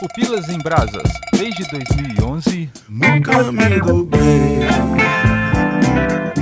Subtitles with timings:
[0.00, 2.70] Pupilas em Brasas, desde 2011.
[2.88, 3.60] Nunca me.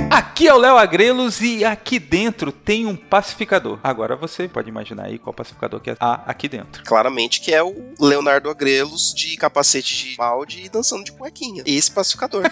[0.09, 3.77] Aqui é o Léo Agrelos e aqui dentro tem um pacificador.
[3.83, 6.85] Agora você pode imaginar aí qual pacificador que há aqui dentro.
[6.85, 11.61] Claramente que é o Leonardo Agrelos de capacete de balde e dançando de cuequinha.
[11.65, 12.43] Esse pacificador.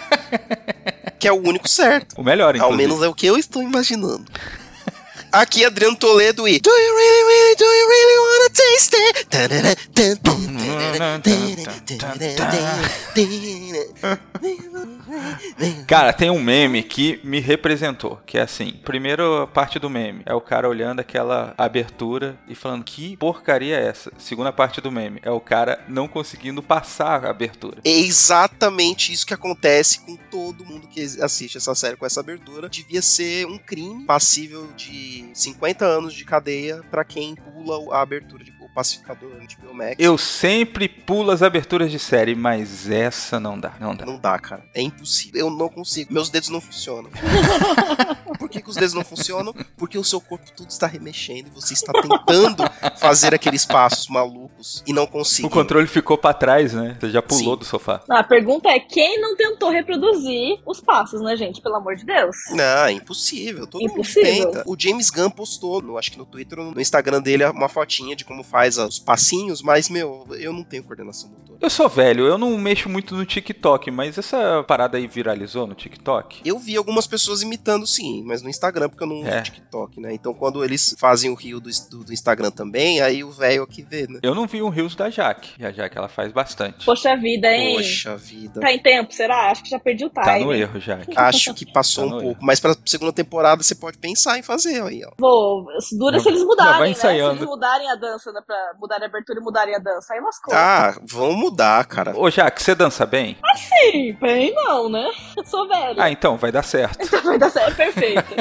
[1.18, 2.20] que é o único certo.
[2.20, 2.76] O melhor, Ao inclusive.
[2.76, 4.26] menos é o que eu estou imaginando.
[5.30, 9.26] Aqui Adriano Toledo e Do you really, really, do you really wanna taste it?
[15.86, 20.34] Cara, tem um meme que me representou, que é assim, primeira parte do meme é
[20.34, 24.12] o cara olhando aquela abertura e falando que porcaria é essa.
[24.18, 27.80] Segunda parte do meme é o cara não conseguindo passar a abertura.
[27.84, 32.68] É exatamente isso que acontece com todo mundo que assiste essa série com essa abertura.
[32.68, 38.44] Devia ser um crime passível de 50 anos de cadeia pra quem pula a abertura
[38.44, 39.96] de o pacificador de Biomax.
[39.98, 44.04] Eu sempre pulo as aberturas de série, mas essa não dá, não dá.
[44.04, 44.64] Não dá, cara.
[44.74, 44.97] É impossível.
[45.34, 46.12] Eu não consigo.
[46.12, 47.10] Meus dedos não funcionam.
[48.38, 49.54] Por que, que os dedos não funcionam?
[49.76, 52.62] Porque o seu corpo tudo está remexendo e você está tentando
[52.98, 55.46] fazer aqueles passos malucos e não consegue.
[55.46, 56.96] O controle ficou pra trás, né?
[57.00, 57.58] Você já pulou Sim.
[57.58, 58.02] do sofá.
[58.08, 61.60] Não, a pergunta é quem não tentou reproduzir os passos, né, gente?
[61.60, 62.36] Pelo amor de Deus.
[62.50, 63.66] Não, é impossível.
[63.66, 64.46] Todo Impossível.
[64.46, 64.64] mundo tenta.
[64.66, 68.14] O James Gunn postou, no, acho que no Twitter ou no Instagram dele, uma fotinha
[68.14, 71.58] de como faz os passinhos, mas, meu, eu não tenho coordenação motora.
[71.60, 75.74] Eu sou velho, eu não mexo muito no TikTok, mas essa parada aí viralizou no
[75.74, 76.40] TikTok?
[76.44, 79.42] Eu vi algumas pessoas imitando, sim, mas no Instagram, porque eu não uso É.
[79.42, 80.12] TikTok, né?
[80.12, 83.82] Então, quando eles fazem o rio do, do- do Instagram também, aí o velho aqui
[83.82, 84.18] vê, né?
[84.22, 86.84] Eu não vi um Rios da Jaque, e a Jaque ela faz bastante.
[86.84, 87.76] Poxa vida, hein?
[87.76, 88.60] Poxa vida.
[88.60, 89.50] Tá em tempo, será?
[89.50, 90.24] Acho que já perdi o time.
[90.24, 91.12] Tá no erro, Jaque.
[91.16, 92.44] Acho que passou Tá um no pouco.
[92.44, 95.12] Mas pra segunda temporada você pode pensar em fazer aí, ó.
[95.18, 95.66] Vou,
[95.98, 96.94] dura se eles mudarem, vai né?
[96.94, 97.36] Se ensaiando.
[97.38, 98.40] eles mudarem a dança, né?
[98.46, 100.14] Pra mudarem a abertura e mudarem a dança.
[100.14, 100.54] Aí lascou.
[100.54, 102.16] Ah, vão mudar, cara.
[102.18, 103.36] Ô, Jaque, você dança bem?
[103.56, 105.10] Sim, bem não, né?
[105.34, 106.02] Eu sou velha.
[106.02, 107.08] Ah, então, vai dar certo.
[107.24, 108.34] Vai dar certo, perfeito.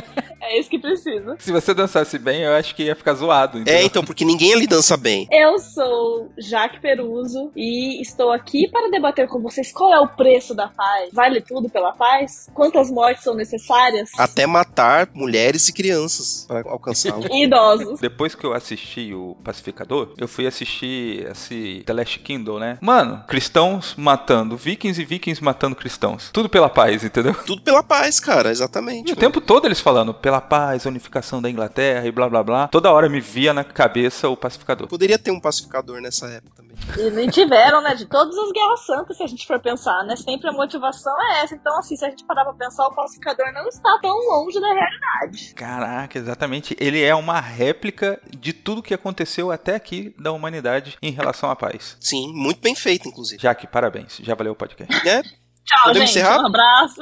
[0.48, 1.36] É isso que precisa.
[1.40, 3.62] Se você dançasse bem, eu acho que ia ficar zoado.
[3.66, 5.28] É, então, porque ninguém ali dança bem.
[5.32, 10.56] Eu sou Jaque Peruso e estou aqui para debater com vocês qual é o preço
[10.56, 11.10] da paz.
[11.14, 12.50] Vale tudo pela paz?
[12.54, 14.10] Quantas mortes são necessárias?
[14.18, 17.28] Até matar mulheres e crianças pra alcançá-lo.
[17.38, 18.00] E idosos.
[18.00, 22.78] Depois que eu assisti o Pacificador, eu fui assistir esse The Last Kingdom, né?
[22.82, 26.30] Mano, cristãos matando vikings e vikings matando cristãos.
[26.32, 27.34] Tudo pela paz, entendeu?
[27.46, 29.10] Tudo pela paz, cara, exatamente.
[29.10, 32.68] E o tempo todo eles falando pela paz, unificação da Inglaterra e blá blá blá.
[32.68, 34.88] Toda hora me via na cabeça o pacificador.
[34.88, 36.78] Poderia ter um pacificador nessa época também.
[36.98, 37.96] E nem tiveram, né?
[37.96, 40.16] De todas as guerras santas, se a gente for pensar, né?
[40.16, 41.56] Sempre a motivação é essa.
[41.56, 44.68] Então, assim, se a gente parar pra pensar, o pacificador não está tão longe da
[44.68, 45.54] realidade.
[45.56, 46.76] Caraca, exatamente.
[46.80, 51.56] Ele é uma réplica de tudo que aconteceu até aqui da humanidade em relação à
[51.56, 51.98] paz.
[52.00, 53.42] Sim, muito bem feito, inclusive.
[53.42, 54.18] Jaque, parabéns.
[54.22, 55.08] Já valeu o podcast.
[55.08, 55.22] É,
[55.68, 56.20] Tchau, Podemos gente.
[56.20, 56.42] encerrar?
[56.42, 57.02] Um abraço.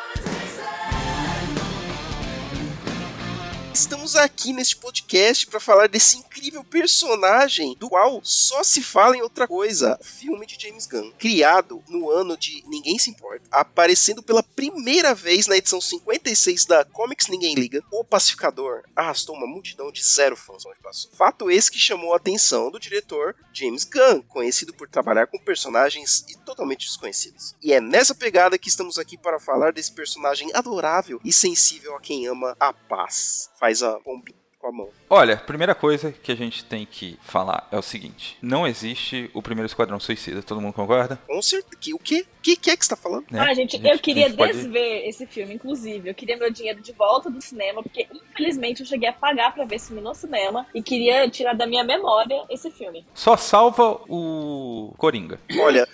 [3.79, 9.22] Estamos aqui neste podcast para falar desse incrível personagem do qual só se fala em
[9.22, 9.97] outra coisa.
[10.01, 15.16] O filme de James Gunn, criado no ano de Ninguém Se Importa, aparecendo pela primeira
[15.16, 20.35] vez na edição 56 da Comics Ninguém Liga, o Pacificador arrastou uma multidão de zero
[20.35, 21.09] fãs onde passou.
[21.13, 26.25] Fato esse que chamou a atenção do diretor James Gunn, conhecido por trabalhar com personagens
[26.45, 27.56] totalmente desconhecidos.
[27.63, 32.01] E é nessa pegada que estamos aqui para falar desse personagem adorável e sensível a
[32.01, 33.50] quem ama a paz.
[33.57, 34.90] Faz a bombinha com a mão.
[35.09, 39.42] Olha, primeira coisa que a gente tem que falar é o seguinte: não existe o
[39.42, 41.18] primeiro Esquadrão Suicida, todo mundo concorda?
[41.28, 41.78] Com certeza.
[41.80, 42.25] Que, o quê?
[42.40, 43.25] O que, que é que você tá falando?
[43.31, 43.40] Né?
[43.40, 46.09] Ah, gente, A eu queria gente pode- desver esse filme, inclusive.
[46.09, 49.66] Eu queria meu dinheiro de volta do cinema, porque infelizmente eu cheguei a pagar pra
[49.66, 53.06] ver esse filme no cinema e queria tirar da minha memória esse filme.
[53.14, 55.40] Só salva o Coringa.
[55.59, 55.88] Olha,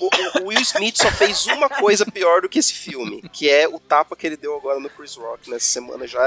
[0.00, 3.66] o, o Will Smith só fez uma coisa pior do que esse filme, que é
[3.68, 6.26] o tapa que ele deu agora no Chris Rock nessa semana, já,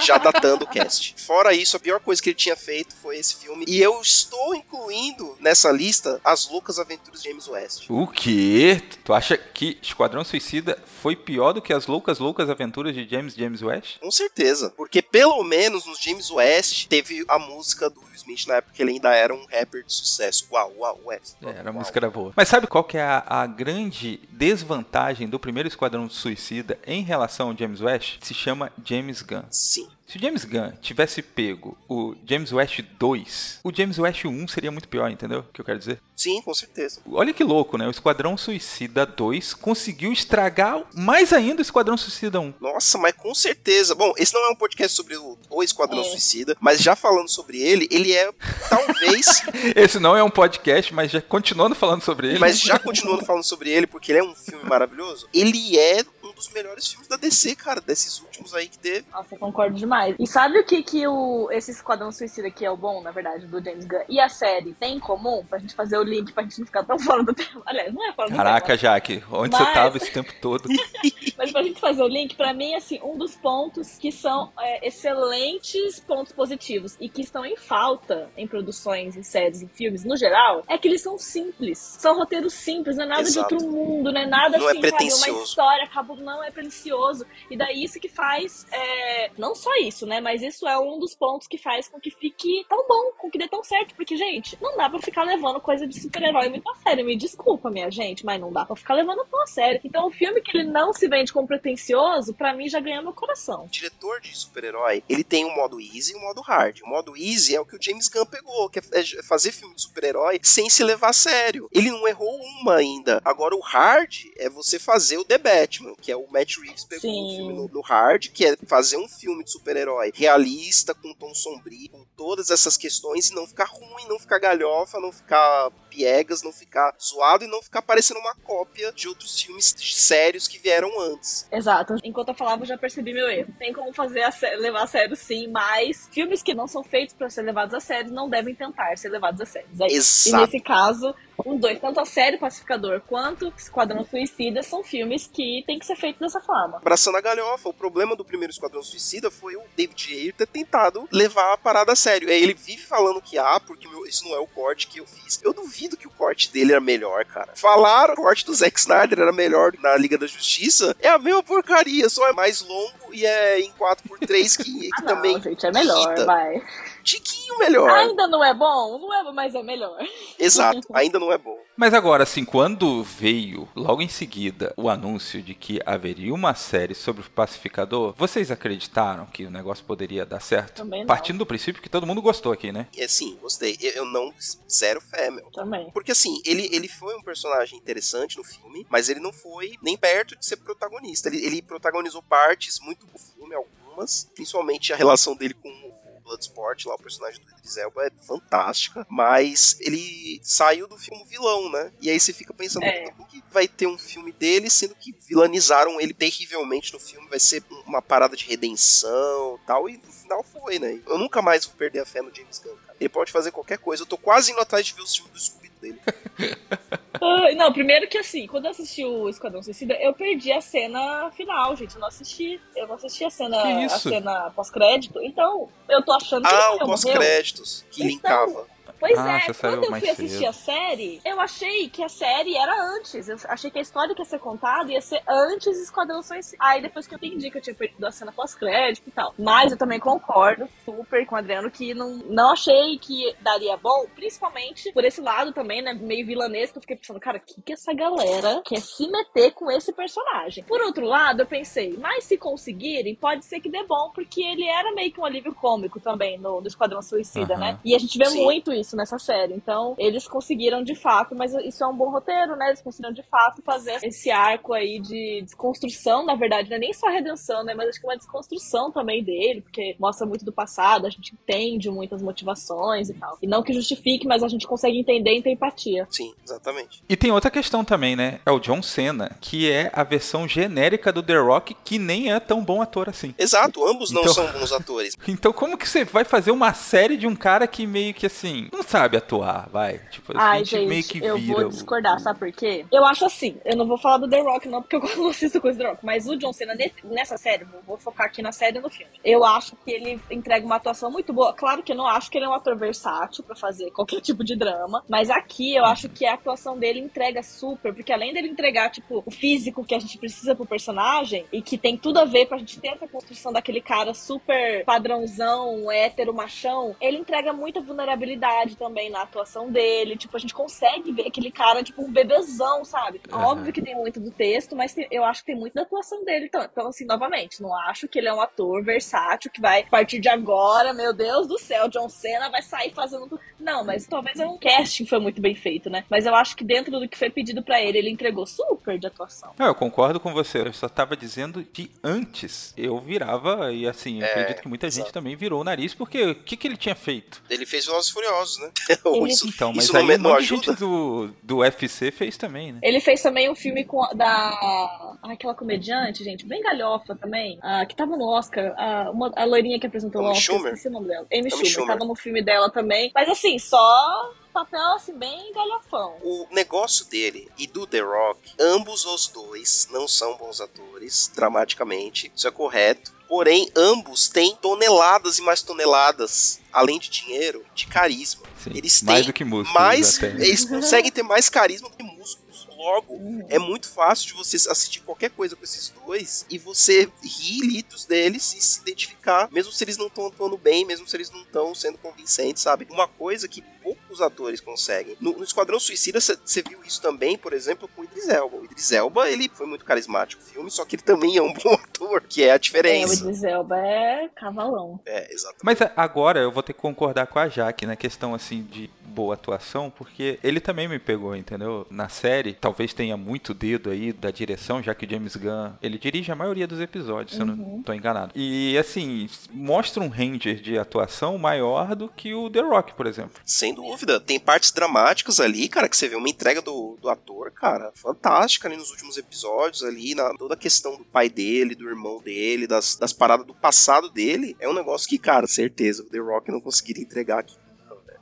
[0.00, 1.14] já datando o cast.
[1.24, 3.64] Fora isso, a pior coisa que ele tinha feito foi esse filme.
[3.68, 7.86] E eu estou incluindo nessa lista as loucas aventuras de James West.
[7.88, 8.82] O quê?
[9.04, 13.34] Tu acha que Esquadrão Suicida foi pior do que as loucas, loucas aventuras de James
[13.34, 13.98] James West?
[14.00, 14.72] Com certeza.
[14.76, 18.82] Porque pelo menos nos James West teve a música do Will Smith na época que
[18.82, 20.46] ele ainda era um rapper de sucesso.
[20.50, 21.34] Uau, uau, West.
[21.42, 21.74] É, era a Uau.
[21.74, 22.32] música era boa.
[22.36, 27.48] Mas sabe qual que é a, a grande desvantagem do primeiro Esquadrão Suicida em relação
[27.50, 28.18] ao James West?
[28.22, 29.42] Se chama James Gunn.
[29.50, 29.88] Sim.
[30.06, 34.70] Se o James Gunn tivesse pego o James West 2, o James West 1 seria
[34.70, 35.40] muito pior, entendeu?
[35.40, 35.98] O que eu quero dizer?
[36.14, 37.00] Sim, com certeza.
[37.10, 37.86] Olha que louco, né?
[37.88, 42.54] O Esquadrão Suicida 2 conseguiu estragar mais ainda o Esquadrão Suicida 1.
[42.60, 43.94] Nossa, mas com certeza.
[43.94, 46.04] Bom, esse não é um podcast sobre o, o Esquadrão É.
[46.04, 48.30] Suicida, mas já falando sobre ele, ele é
[48.68, 49.42] talvez,
[49.74, 52.38] Esse não é um podcast, mas já continuando falando sobre ele.
[52.38, 56.48] mas já continuando falando sobre ele, porque ele é um filme maravilhoso, ele é dos
[56.50, 59.04] melhores filmes da DC, cara, desses últimos aí que teve.
[59.12, 60.14] Nossa, eu concordo demais.
[60.18, 63.46] E sabe o que que o, esse Esquadrão Suicida que é o bom, na verdade,
[63.46, 65.44] do James Gunn e a série tem em comum?
[65.48, 67.62] Pra gente fazer o link, pra gente não ficar tão fora do tema.
[67.66, 70.68] Aliás, não é fora do Caraca, Jaque, onde você Mas- tava esse tempo todo?
[71.36, 74.86] Mas pra gente fazer o link, pra mim, assim, um dos pontos que são é,
[74.86, 80.16] excelentes pontos positivos e que estão em falta em produções, em séries, em filmes, no
[80.16, 81.78] geral, é que eles são simples.
[81.78, 83.48] São roteiros simples, não é nada Exato.
[83.48, 85.32] de outro mundo, não é nada Não é assim, sabe?
[85.32, 87.26] Uma história, acabou, não é pretencioso.
[87.50, 90.20] E daí isso que faz, é, não só isso, né?
[90.20, 93.38] Mas isso é um dos pontos que faz com que fique tão bom, com que
[93.38, 93.94] dê tão certo.
[93.94, 97.04] Porque, gente, não dá pra ficar levando coisa de super-herói muito a sério.
[97.04, 99.80] Me desculpa, minha gente, mas não dá pra ficar levando tão a sério.
[99.84, 103.12] Então, o filme que ele não se vende como pretencioso, pra mim já ganhou meu
[103.12, 103.64] coração.
[103.64, 106.80] O diretor de super-herói, ele tem um modo easy e um modo hard.
[106.82, 109.82] O modo easy é o que o James Gunn pegou, que é fazer filme de
[109.82, 111.68] super-herói sem se levar a sério.
[111.72, 113.20] Ele não errou uma ainda.
[113.24, 117.10] Agora o hard é você fazer o The Batman, que é o Matt Reeves pegou
[117.10, 117.24] Sim.
[117.24, 121.34] o filme no, no hard, que é fazer um filme de super-herói realista, com tom
[121.34, 126.42] sombrio, com todas essas questões e não ficar ruim, não ficar galhofa, não ficar piegas,
[126.42, 130.90] não ficar zoado e não ficar parecendo uma cópia de outros filmes sérios que vieram
[131.00, 131.46] antes.
[131.52, 131.96] Exato.
[132.02, 133.54] Enquanto eu falava, eu já percebi meu erro.
[133.58, 137.30] Tem como fazer a levar a sério, sim, mas filmes que não são feitos pra
[137.30, 139.68] ser levados a sério não devem tentar ser levados a sério.
[139.80, 140.28] É isso.
[140.28, 140.44] E Exato.
[140.44, 141.14] nesse caso,
[141.44, 145.96] os dois, tanto a série Pacificador quanto Esquadrão Suicida, são filmes que têm que ser
[145.96, 146.76] feitos dessa forma.
[146.78, 147.68] abraçando a galhofa.
[147.68, 151.92] O problema do primeiro Esquadrão Suicida foi o David Ayer ter tentado levar a parada
[151.92, 152.28] a sério.
[152.28, 155.06] Aí ele vive falando que, ah, porque meu- isso não é o corte que eu
[155.06, 155.40] fiz.
[155.42, 157.52] Eu duvido que o corte dele era melhor, cara.
[157.54, 160.96] Falaram que o corte do Zack Snyder era melhor na Liga da Justiça.
[161.00, 165.00] É a mesma porcaria, só é mais longo e é em 4x3 que, que Ah,
[165.00, 166.26] não, também gente, é melhor, irrita.
[166.26, 166.62] vai.
[167.02, 167.88] tiquinho melhor.
[167.90, 168.98] Ainda não é bom?
[168.98, 169.96] Não é, mas é melhor.
[170.38, 171.56] Exato, ainda não é bom.
[171.76, 176.94] Mas agora, assim, quando veio logo em seguida o anúncio de que haveria uma série
[176.94, 180.76] sobre o pacificador, vocês acreditaram que o negócio poderia dar certo?
[180.76, 181.06] Também não.
[181.06, 182.86] Partindo do princípio que todo mundo gostou aqui, né?
[182.96, 183.76] E assim, gostei.
[183.80, 184.32] Eu, não.
[184.70, 185.50] Zero fé, meu.
[185.50, 185.90] Também.
[185.90, 189.96] Porque assim, ele, ele foi um personagem interessante no filme, mas ele não foi nem
[189.96, 191.28] perto de ser protagonista.
[191.28, 196.84] Ele, ele protagonizou partes muito do filme, algumas, principalmente a relação dele com o Bloodsport,
[196.86, 201.92] lá o personagem do Idris Elba é fantástica, mas ele saiu do filme vilão, né?
[202.00, 203.10] E aí você fica pensando, É.
[203.10, 207.38] como que vai ter um filme dele, sendo que vilanizaram ele terrivelmente no filme, vai
[207.38, 211.00] ser uma parada de redenção tal, e no final foi, né?
[211.06, 212.96] Eu nunca mais vou perder a fé no James Gunn, cara.
[212.98, 215.38] Ele pode fazer qualquer coisa, eu tô quase indo atrás de ver os filmes do
[215.40, 216.00] Scooby dele.
[217.20, 221.30] Ai, não, primeiro que assim, quando eu assisti o Esquadrão Suicida, eu perdi a cena
[221.32, 221.94] final, gente.
[221.94, 222.60] Eu não assisti.
[222.76, 225.20] Eu não assisti a cena, a cena pós-crédito.
[225.22, 228.74] Então, eu tô achando que Ah, o pós-créditos, que Então, linkava.
[229.00, 230.48] Pois Ah, é, quando eu fui assistir cedo.
[230.48, 233.28] a série, eu achei que a série era antes.
[233.28, 236.56] Eu achei que a história que ia ser contada ia ser antes Esquadrão Suicida.
[236.60, 239.34] Aí depois que eu entendi que eu tinha perdido a cena pós-crédito e tal.
[239.38, 244.06] Mas eu também concordo super com o Adriano que não, não achei que daria bom,
[244.14, 246.78] principalmente por esse lado também, né, meio vilanesco.
[246.78, 250.64] Eu fiquei pensando, cara, o que, que essa galera quer se meter com esse personagem?
[250.64, 254.66] Por outro lado, eu pensei, mas se conseguirem, pode ser que dê bom, porque ele
[254.66, 257.78] era meio que um alívio cômico também no, no Esquadrão Suicida, né?
[257.84, 258.42] E a gente vê Sim.
[258.42, 259.52] muito isso nessa série.
[259.52, 262.68] Então, eles conseguiram de fato, mas isso é um bom roteiro, né?
[262.68, 266.92] Eles conseguiram de fato fazer esse arco aí de desconstrução, na verdade, não é nem
[266.94, 267.74] só redenção, né?
[267.74, 271.90] Mas acho que uma desconstrução também dele, porque mostra muito do passado, a gente entende
[271.90, 273.36] muitas motivações e tal.
[273.42, 276.06] E não que justifique, mas a gente consegue entender e ter empatia.
[276.10, 276.93] Sim, exatamente.
[277.08, 278.40] E tem outra questão também, né?
[278.46, 282.40] É o John Cena, que é a versão genérica do The Rock, que nem é
[282.40, 283.34] tão bom ator assim.
[283.38, 285.14] Exato, ambos não Então- são bons atores.
[285.28, 288.68] Então como que você vai fazer uma série de um cara que meio que assim,
[288.72, 289.98] não sabe atuar, vai?
[290.10, 292.86] Tipo, a Ai, gente, gente, meio que eu vira vou o- discordar, sabe por quê?
[292.90, 295.60] Eu acho assim, eu não vou falar do The Rock não, porque eu não assisto
[295.60, 296.74] coisa do The Rock, mas o John Cena
[297.04, 299.12] nessa série, vou, vou focar aqui na série e no filme.
[299.22, 301.52] Eu acho que ele entrega uma atuação muito boa.
[301.52, 304.42] Claro que eu não acho que ele é um ator versátil pra fazer qualquer tipo
[304.44, 308.48] de drama, mas aqui eu acho que a atuação dele entrega super, porque além dele
[308.48, 312.24] entregar, tipo, o físico que a gente precisa pro personagem e que tem tudo a
[312.24, 317.80] ver pra gente ter essa construção daquele cara super padrãozão, hétero, machão, ele entrega muita
[317.80, 320.16] vulnerabilidade também na atuação dele.
[320.16, 323.20] Tipo, a gente consegue ver aquele cara, tipo, um bebezão, sabe?
[323.32, 323.44] Aham.
[323.46, 326.24] Óbvio que tem muito do texto, mas tem- eu acho que tem muito da atuação
[326.24, 326.46] dele.
[326.46, 329.86] Então, então, assim, novamente, não acho que ele é um ator versátil que vai, a
[329.86, 333.40] partir de agora, meu Deus do céu, John Cena vai sair fazendo tudo.
[333.58, 336.04] Não, mas talvez é um casting foi muito bem feito, né?
[336.10, 339.06] Mas eu acho que dentro do que foi pedido pra ele, ele entregou super de
[339.06, 339.52] atuação.
[339.58, 340.58] Não, eu concordo com você.
[340.58, 342.74] Eu só tava dizendo de antes.
[342.76, 346.22] Eu virava, e assim, eu É, acredito que muita gente também virou o nariz, porque
[346.30, 347.42] o que, que ele tinha feito?
[347.48, 348.70] Ele fez Velozes Furiosos, né?
[349.06, 350.62] Ele- isso Então, mas isso aí um monte ajuda?
[350.72, 352.80] gente do, do UFC fez também, né?
[352.82, 354.26] Ele fez também um filme com da.
[354.50, 359.78] ah, aquela comediante, gente, bem galhofa também, que tava no Oscar, a, uma, a loirinha
[359.78, 360.72] que apresentou o Amy Oscar, Schumer?
[360.74, 361.26] esqueci o nome dela.
[361.32, 361.88] Amy, Amy Schumer, Schumer.
[361.88, 363.10] tava no filme dela também.
[363.14, 366.16] Mas assim, só papel assim, bem galhofão.
[366.22, 372.30] O negócio dele e do The Rock, ambos os dois não são bons atores, dramaticamente,
[372.34, 373.12] isso é correto.
[373.26, 378.42] Porém, ambos têm toneladas e mais toneladas, além de dinheiro, de carisma.
[378.62, 382.02] Sim, Eles mais têm do que músculos mais, eles conseguem ter mais carisma do que
[382.04, 382.68] músculos.
[382.76, 383.18] Logo,
[383.48, 386.03] é muito fácil de você assistir qualquer coisa com esses dois
[386.50, 390.84] e você rir litros deles e se identificar, mesmo se eles não estão atuando bem,
[390.84, 392.86] mesmo se eles não estão sendo convincentes, sabe?
[392.90, 395.16] Uma coisa que poucos atores conseguem.
[395.20, 398.56] No, no Esquadrão Suicida, você viu isso também, por exemplo, com o Idris Elba.
[398.56, 401.52] O Idris Elba, ele foi muito carismático no filme, só que ele também é um
[401.54, 403.14] bom ator, que é a É, o diferença.
[403.22, 404.98] Idris Elba é cavalão.
[405.04, 405.62] É, exatamente.
[405.62, 409.34] Mas agora eu vou ter que concordar com a Jaque na questão assim de boa
[409.34, 411.86] atuação, porque ele também me pegou, entendeu?
[411.90, 415.93] Na série, talvez tenha muito dedo aí da direção, já que o James Gunn, ele
[415.98, 418.32] dirige a maioria dos episódios, se eu não tô enganado.
[418.34, 423.40] E assim, mostra um range de atuação maior do que o The Rock, por exemplo.
[423.44, 424.20] Sem dúvida.
[424.20, 428.68] Tem partes dramáticas ali, cara, que você vê uma entrega do, do ator, cara, fantástica
[428.68, 432.66] ali nos últimos episódios, ali, na, toda a questão do pai dele, do irmão dele,
[432.66, 434.56] das, das paradas do passado dele.
[434.60, 437.63] É um negócio que, cara, certeza, o The Rock não conseguiria entregar aqui.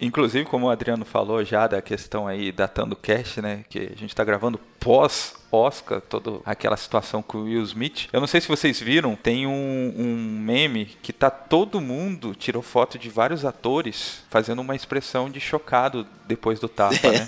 [0.02, 3.64] Inclusive, como o Adriano falou já da questão aí datando o cast, né?
[3.70, 8.08] Que a gente tá gravando pós Oscar, toda aquela situação com o Will Smith.
[8.10, 12.62] Eu não sei se vocês viram, tem um, um meme que tá todo mundo tirou
[12.62, 17.26] foto de vários atores fazendo uma expressão de chocado depois do tapa, né?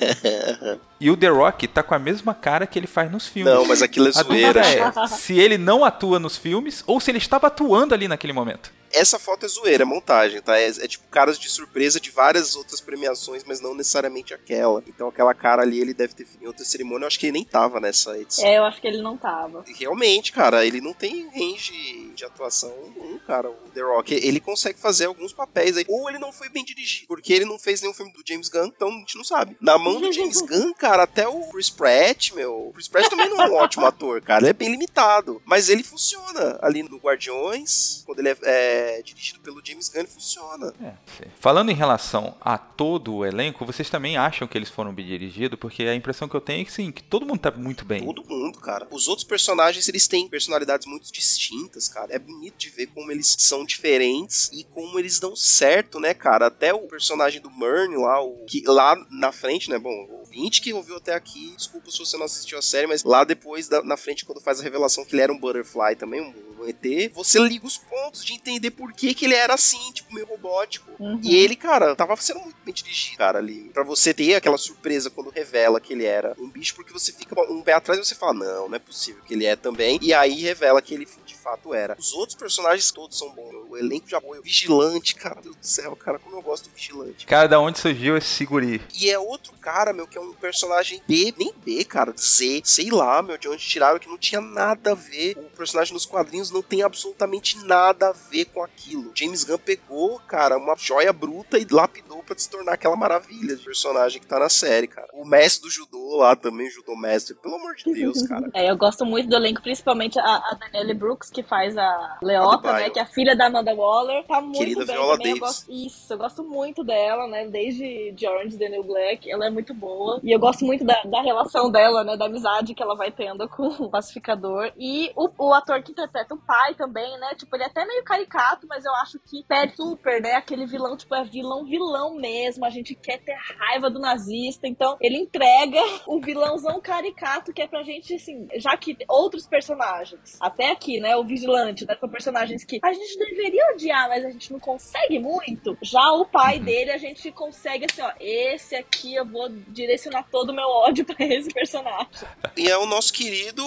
[0.98, 3.52] e o The Rock tá com a mesma cara que ele faz nos filmes.
[3.52, 4.62] Não, mas aquilo é A zoeira.
[4.62, 8.32] dúvida é se ele não atua nos filmes ou se ele estava atuando ali naquele
[8.32, 8.72] momento.
[8.94, 10.58] Essa foto é zoeira, é montagem, tá?
[10.58, 14.82] É, é tipo caras de surpresa de várias outras premiações, mas não necessariamente aquela.
[14.86, 17.04] Então aquela cara ali, ele deve ter em outra cerimônia.
[17.04, 18.44] Eu acho que ele nem tava nessa edição.
[18.44, 19.64] É, eu acho que ele não tava.
[19.66, 23.50] Realmente, cara, ele não tem range de atuação nenhum, cara.
[23.50, 25.84] O The Rock, ele consegue fazer alguns papéis aí.
[25.88, 28.66] Ou ele não foi bem dirigido, porque ele não fez nenhum filme do James Gunn,
[28.66, 29.56] então a gente não sabe.
[29.60, 32.68] Na mão do James Gunn, cara, até o Chris Pratt, meu.
[32.68, 34.42] O Chris Pratt também não é um ótimo ator, cara.
[34.42, 35.42] Ele é bem limitado.
[35.44, 40.72] Mas ele funciona ali no Guardiões, quando ele é, é dirigido pelo James Gunn, funciona.
[40.82, 40.94] É.
[41.40, 45.58] Falando em relação a todo o elenco, vocês também acham que eles foram bem dirigidos?
[45.58, 48.04] Porque a impressão que eu tenho é que sim, que todo mundo tá muito bem.
[48.04, 48.86] Todo mundo, cara.
[48.90, 52.12] Os outros personagens, eles têm personalidades muito distintas, cara.
[52.14, 56.46] É bonito de ver como eles são diferentes e como eles dão certo, né, cara?
[56.46, 60.60] Até o personagem do Murney lá, o, que lá na frente, né, bom, o ouvinte
[60.60, 63.82] que ouviu até aqui, desculpa se você não assistiu a série, mas lá depois, da-
[63.82, 67.12] na frente, quando faz a revelação que ele era um Butterfly também, um, um ET,
[67.12, 70.90] você liga os pontos de entender por que, que ele era assim, tipo, meio robótico.
[70.98, 71.20] Uhum.
[71.22, 73.70] E ele, cara, tava sendo muito bem dirigido, cara, ali.
[73.72, 77.40] Pra você ter aquela surpresa quando revela que ele era um bicho, porque você fica
[77.50, 79.98] um pé atrás e você fala, não, não é possível que ele é também.
[80.02, 81.96] E aí revela que ele de fato era.
[81.98, 83.54] Os outros personagens todos são bons.
[83.68, 86.74] O elenco de apoio, o Vigilante, cara, Deus do céu, cara, como eu gosto do
[86.74, 87.26] Vigilante.
[87.26, 88.80] Cara, da onde surgiu esse seguri?
[88.94, 92.90] E é outro cara, meu, que é um personagem B, nem B, cara, Z, sei
[92.90, 95.36] lá, meu, de onde tiraram, que não tinha nada a ver.
[95.38, 99.10] O personagem nos quadrinhos não tem absolutamente nada a ver com aquilo.
[99.14, 103.64] James Gunn pegou, cara, uma joia bruta e lapidou pra se tornar aquela maravilha de
[103.64, 105.08] personagem que tá na série, cara.
[105.12, 108.44] O mestre do judô lá também, judô mestre, pelo amor de Deus, cara.
[108.54, 112.72] É, eu gosto muito do elenco, principalmente a, a Danielle Brooks, que faz a Leota,
[112.72, 112.90] né?
[112.90, 114.24] Que é a filha da Amanda Waller.
[114.26, 115.32] Tá muito Querida bem Viola também.
[115.32, 115.56] Eu Davis.
[115.56, 117.48] gosto, isso, eu gosto muito dela, né?
[117.48, 119.28] Desde de Orange the New Black.
[119.28, 120.20] Ela é muito boa.
[120.22, 122.16] E eu gosto muito da, da relação dela, né?
[122.16, 124.70] Da amizade que ela vai tendo com o pacificador.
[124.78, 127.34] E o, o ator que interpreta o pai também, né?
[127.34, 130.32] Tipo, ele é até meio caricato, mas eu acho que perde super, né?
[130.32, 132.64] Aquele vilão, tipo, é vilão, vilão mesmo.
[132.64, 134.66] A gente quer ter raiva do nazista.
[134.66, 140.36] Então, ele entrega o vilãozão caricato que é pra gente, assim, já que outros personagens,
[140.40, 141.16] até aqui, né?
[141.16, 141.96] O Vigilante, né?
[141.98, 145.76] São personagens que a gente deveria odiar, mas a gente não consegue muito.
[145.82, 150.50] Já o pai dele, a gente consegue, assim, ó, esse aqui eu vou direcionar todo
[150.50, 152.08] o meu ódio pra esse personagem.
[152.56, 153.62] E é o nosso querido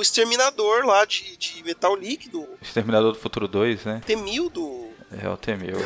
[0.00, 4.00] exterminador lá de, de metal líquido, Exterminador do Futuro 2, né?
[4.22, 4.86] Temil do
[5.20, 5.76] É o Temil.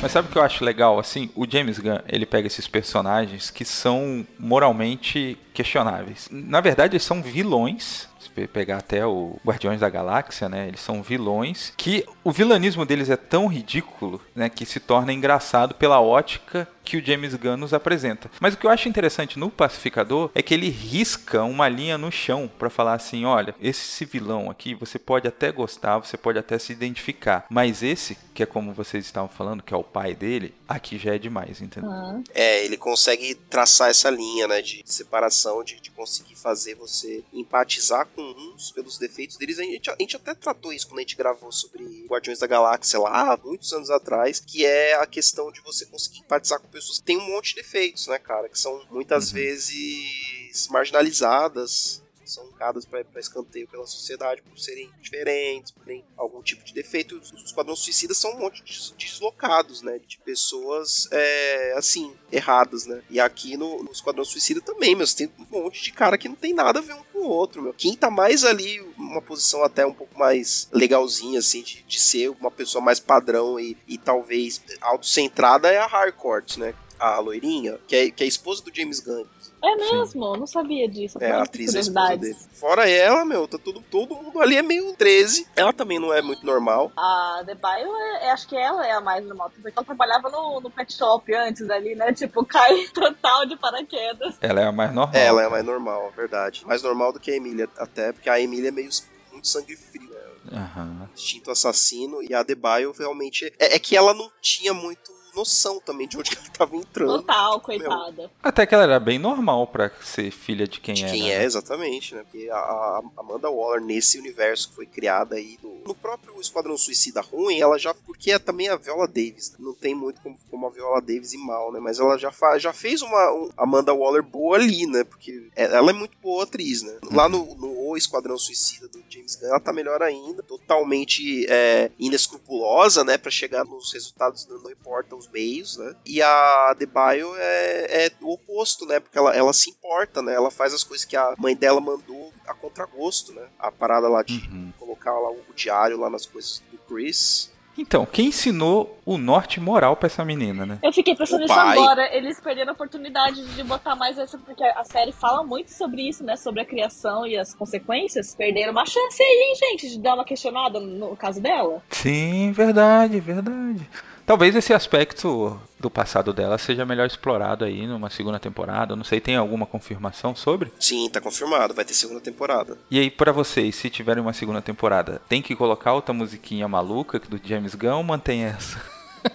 [0.00, 0.96] Mas sabe o que eu acho legal?
[0.96, 6.28] Assim, o James Gunn, ele pega esses personagens que são moralmente questionáveis.
[6.30, 8.08] Na verdade, eles são vilões
[8.52, 10.66] pegar até o Guardiões da Galáxia, né?
[10.66, 15.74] Eles são vilões que o vilanismo deles é tão ridículo, né, que se torna engraçado
[15.74, 18.30] pela ótica que o James Gunn nos apresenta.
[18.40, 22.12] Mas o que eu acho interessante no Pacificador é que ele risca uma linha no
[22.12, 26.58] chão para falar assim, olha, esse vilão aqui você pode até gostar, você pode até
[26.58, 30.54] se identificar, mas esse, que é como vocês estavam falando, que é o pai dele,
[30.68, 31.90] aqui já é demais, entendeu?
[31.90, 32.22] Uhum.
[32.34, 38.06] É, ele consegue traçar essa linha, né, de separação, de, de conseguir fazer você empatizar
[38.14, 39.58] com uns pelos defeitos deles.
[39.58, 42.98] A gente, a gente até tratou isso quando a gente gravou sobre Guardiões da Galáxia
[42.98, 47.04] lá, muitos anos atrás, que é a questão de você conseguir empatizar com pessoas que
[47.04, 48.48] têm um monte de defeitos, né, cara?
[48.48, 49.34] Que são muitas Uhum.
[49.34, 56.64] vezes marginalizadas, são dadas para escanteio pela sociedade por serem diferentes, por terem algum tipo
[56.64, 57.16] de defeito.
[57.18, 59.98] Os os Esquadrão Suicidas são um monte de deslocados, né?
[59.98, 63.02] De pessoas, é, assim, erradas, né?
[63.10, 66.28] E aqui no, no Esquadrão Suicida também, meu, você tem um monte de cara que
[66.28, 67.74] não tem nada a ver um com o outro, meu.
[67.74, 68.80] Quem tá mais ali,
[69.14, 73.58] uma posição até um pouco mais legalzinha, assim, de, de ser uma pessoa mais padrão
[73.58, 76.74] e, e talvez autocentrada é a Harcourt, né?
[76.98, 79.24] A loirinha, que é, que é a esposa do James Gunn.
[79.64, 80.36] É mesmo?
[80.36, 81.16] Não sabia disso.
[81.20, 82.36] É, a atriz é a esposa dele.
[82.52, 85.46] Fora ela, meu, tá todo, todo mundo ali é meio 13.
[85.56, 86.92] Ela também não é muito normal.
[86.96, 89.50] A The Bio, é, é- acho que ela é a mais normal.
[89.50, 92.12] Porque ela trabalhava no, no pet shop antes ali, né?
[92.12, 94.36] Tipo, cai total de paraquedas.
[94.40, 95.14] Ela é a mais normal.
[95.14, 96.62] Ela é mais normal, é verdade.
[96.66, 98.90] Mais normal do que a Emília, até, porque a Emília é meio
[99.32, 100.58] muito sangue frio, né?
[100.58, 101.08] Aham.
[101.14, 102.22] Instinto assassino.
[102.22, 103.52] E a Debaio realmente.
[103.58, 107.18] É, é que ela não tinha muito noção também de onde ela tava entrando.
[107.20, 108.30] Total, coitada.
[108.42, 111.10] Até que ela era bem normal pra ser filha de quem De é.
[111.10, 111.28] quem né?
[111.30, 112.22] é, exatamente, né?
[112.22, 116.76] Porque a, a Amanda Waller, nesse universo que foi criada aí, no, no próprio Esquadrão
[116.76, 117.94] Suicida ruim, ela já.
[117.94, 119.56] Porque é também a Viola Davis, né?
[119.60, 121.80] não tem muito como, como a Viola Davis e mal, né?
[121.80, 125.04] Mas ela já, fa, já fez uma um Amanda Waller boa ali, né?
[125.04, 126.96] Porque é- ela é muito boa atriz, né?
[127.12, 131.90] Lá no, no O Esquadrão Suicida do James Gunn, ela tá melhor ainda, totalmente é,
[131.98, 133.18] inescrupulosa, né?
[133.18, 135.94] Pra chegar nos resultados, não importa os meios, né?
[136.06, 139.00] E a The Bio é, é o oposto, né?
[139.00, 140.34] Porque ela, ela se importa, né?
[140.34, 143.42] Ela faz as coisas que a mãe dela mandou a contragosto, né?
[143.58, 144.72] A parada lá de Uhum.
[144.78, 147.52] colocar lá o diário lá nas coisas do Chris.
[147.76, 150.78] Então, quem ensinou o norte moral pra essa menina, né?
[150.80, 152.08] Eu fiquei pensando nisso agora.
[152.16, 156.22] Eles perderam a oportunidade de botar mais essa, porque a série fala muito sobre isso,
[156.22, 156.36] né?
[156.36, 158.32] Sobre a criação e as consequências.
[158.36, 161.82] Perderam uma chance aí, hein, gente, de dar uma questionada no caso dela.
[161.90, 163.90] Sim, verdade, verdade.
[164.26, 168.96] Talvez esse aspecto do passado dela seja melhor explorado aí numa segunda temporada.
[168.96, 170.72] Não sei, tem alguma confirmação sobre?
[170.80, 172.78] Sim, tá confirmado, vai ter segunda temporada.
[172.90, 177.18] E aí, pra vocês, se tiverem uma segunda temporada, tem que colocar outra musiquinha maluca
[177.18, 178.80] do James Gunn ou mantém essa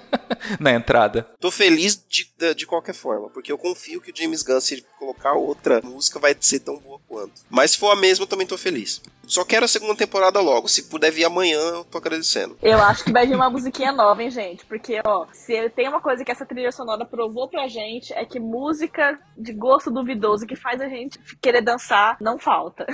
[0.59, 1.29] na entrada?
[1.39, 4.73] Tô feliz de, de, de qualquer forma, porque eu confio que o James Gunn, se
[4.73, 7.41] ele colocar outra música, vai ser tão boa quanto.
[7.47, 9.01] Mas se for a mesma, eu também tô feliz.
[9.29, 10.67] Só quero a segunda temporada logo.
[10.67, 12.57] Se puder vir amanhã, eu tô agradecendo.
[12.63, 14.65] Eu acho que vai vir uma musiquinha nova, hein, gente?
[14.65, 18.39] Porque, ó, se tem uma coisa que essa trilha sonora provou pra gente, é que
[18.39, 22.87] música de gosto duvidoso que faz a gente querer dançar não falta.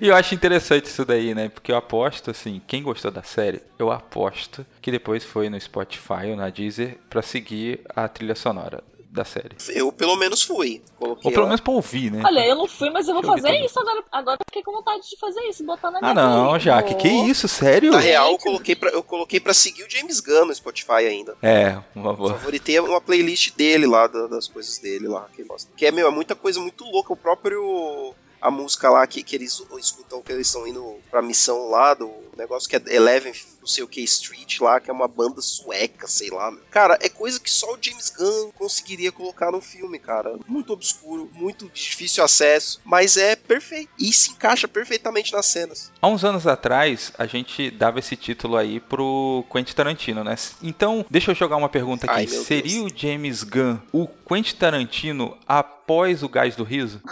[0.00, 1.50] E eu acho interessante isso daí, né?
[1.50, 6.30] Porque eu aposto, assim, quem gostou da série, eu aposto que depois foi no Spotify
[6.30, 9.56] ou na Deezer pra seguir a trilha sonora da série.
[9.70, 10.82] Eu, pelo menos, fui.
[10.96, 11.48] Coloquei Ou pelo lá.
[11.48, 12.22] menos pra ouvir, né?
[12.24, 14.04] Olha, eu não fui, mas eu vou eu fazer isso agora.
[14.12, 16.64] Agora eu fiquei com vontade de fazer isso, botar na minha Ah, não, playlist.
[16.64, 17.48] Jaque, que isso?
[17.48, 17.90] Sério?
[17.92, 21.36] Na real, eu coloquei, pra, eu coloquei pra seguir o James Gunn no Spotify ainda.
[21.42, 22.34] É, uma boa.
[22.34, 25.44] Favoritei uma playlist dele lá, da- das coisas dele lá, que.
[25.76, 27.12] Que é, meu, é muita coisa muito louca.
[27.12, 28.14] O próprio.
[28.40, 32.10] A música lá que, que eles escutam, que eles estão indo pra missão lá do
[32.40, 36.06] negócio que é Eleven, não sei o que, Street lá, que é uma banda sueca,
[36.06, 36.50] sei lá.
[36.50, 36.60] Meu.
[36.70, 40.38] Cara, é coisa que só o James Gunn conseguiria colocar no filme, cara.
[40.46, 43.90] Muito obscuro, muito difícil acesso, mas é perfeito.
[43.98, 45.92] E se encaixa perfeitamente nas cenas.
[46.00, 50.34] Há uns anos atrás, a gente dava esse título aí pro Quentin Tarantino, né?
[50.62, 52.20] Então, deixa eu jogar uma pergunta aqui.
[52.20, 57.02] Ai, Seria o James Gunn o Quentin Tarantino após o Gás do Riso?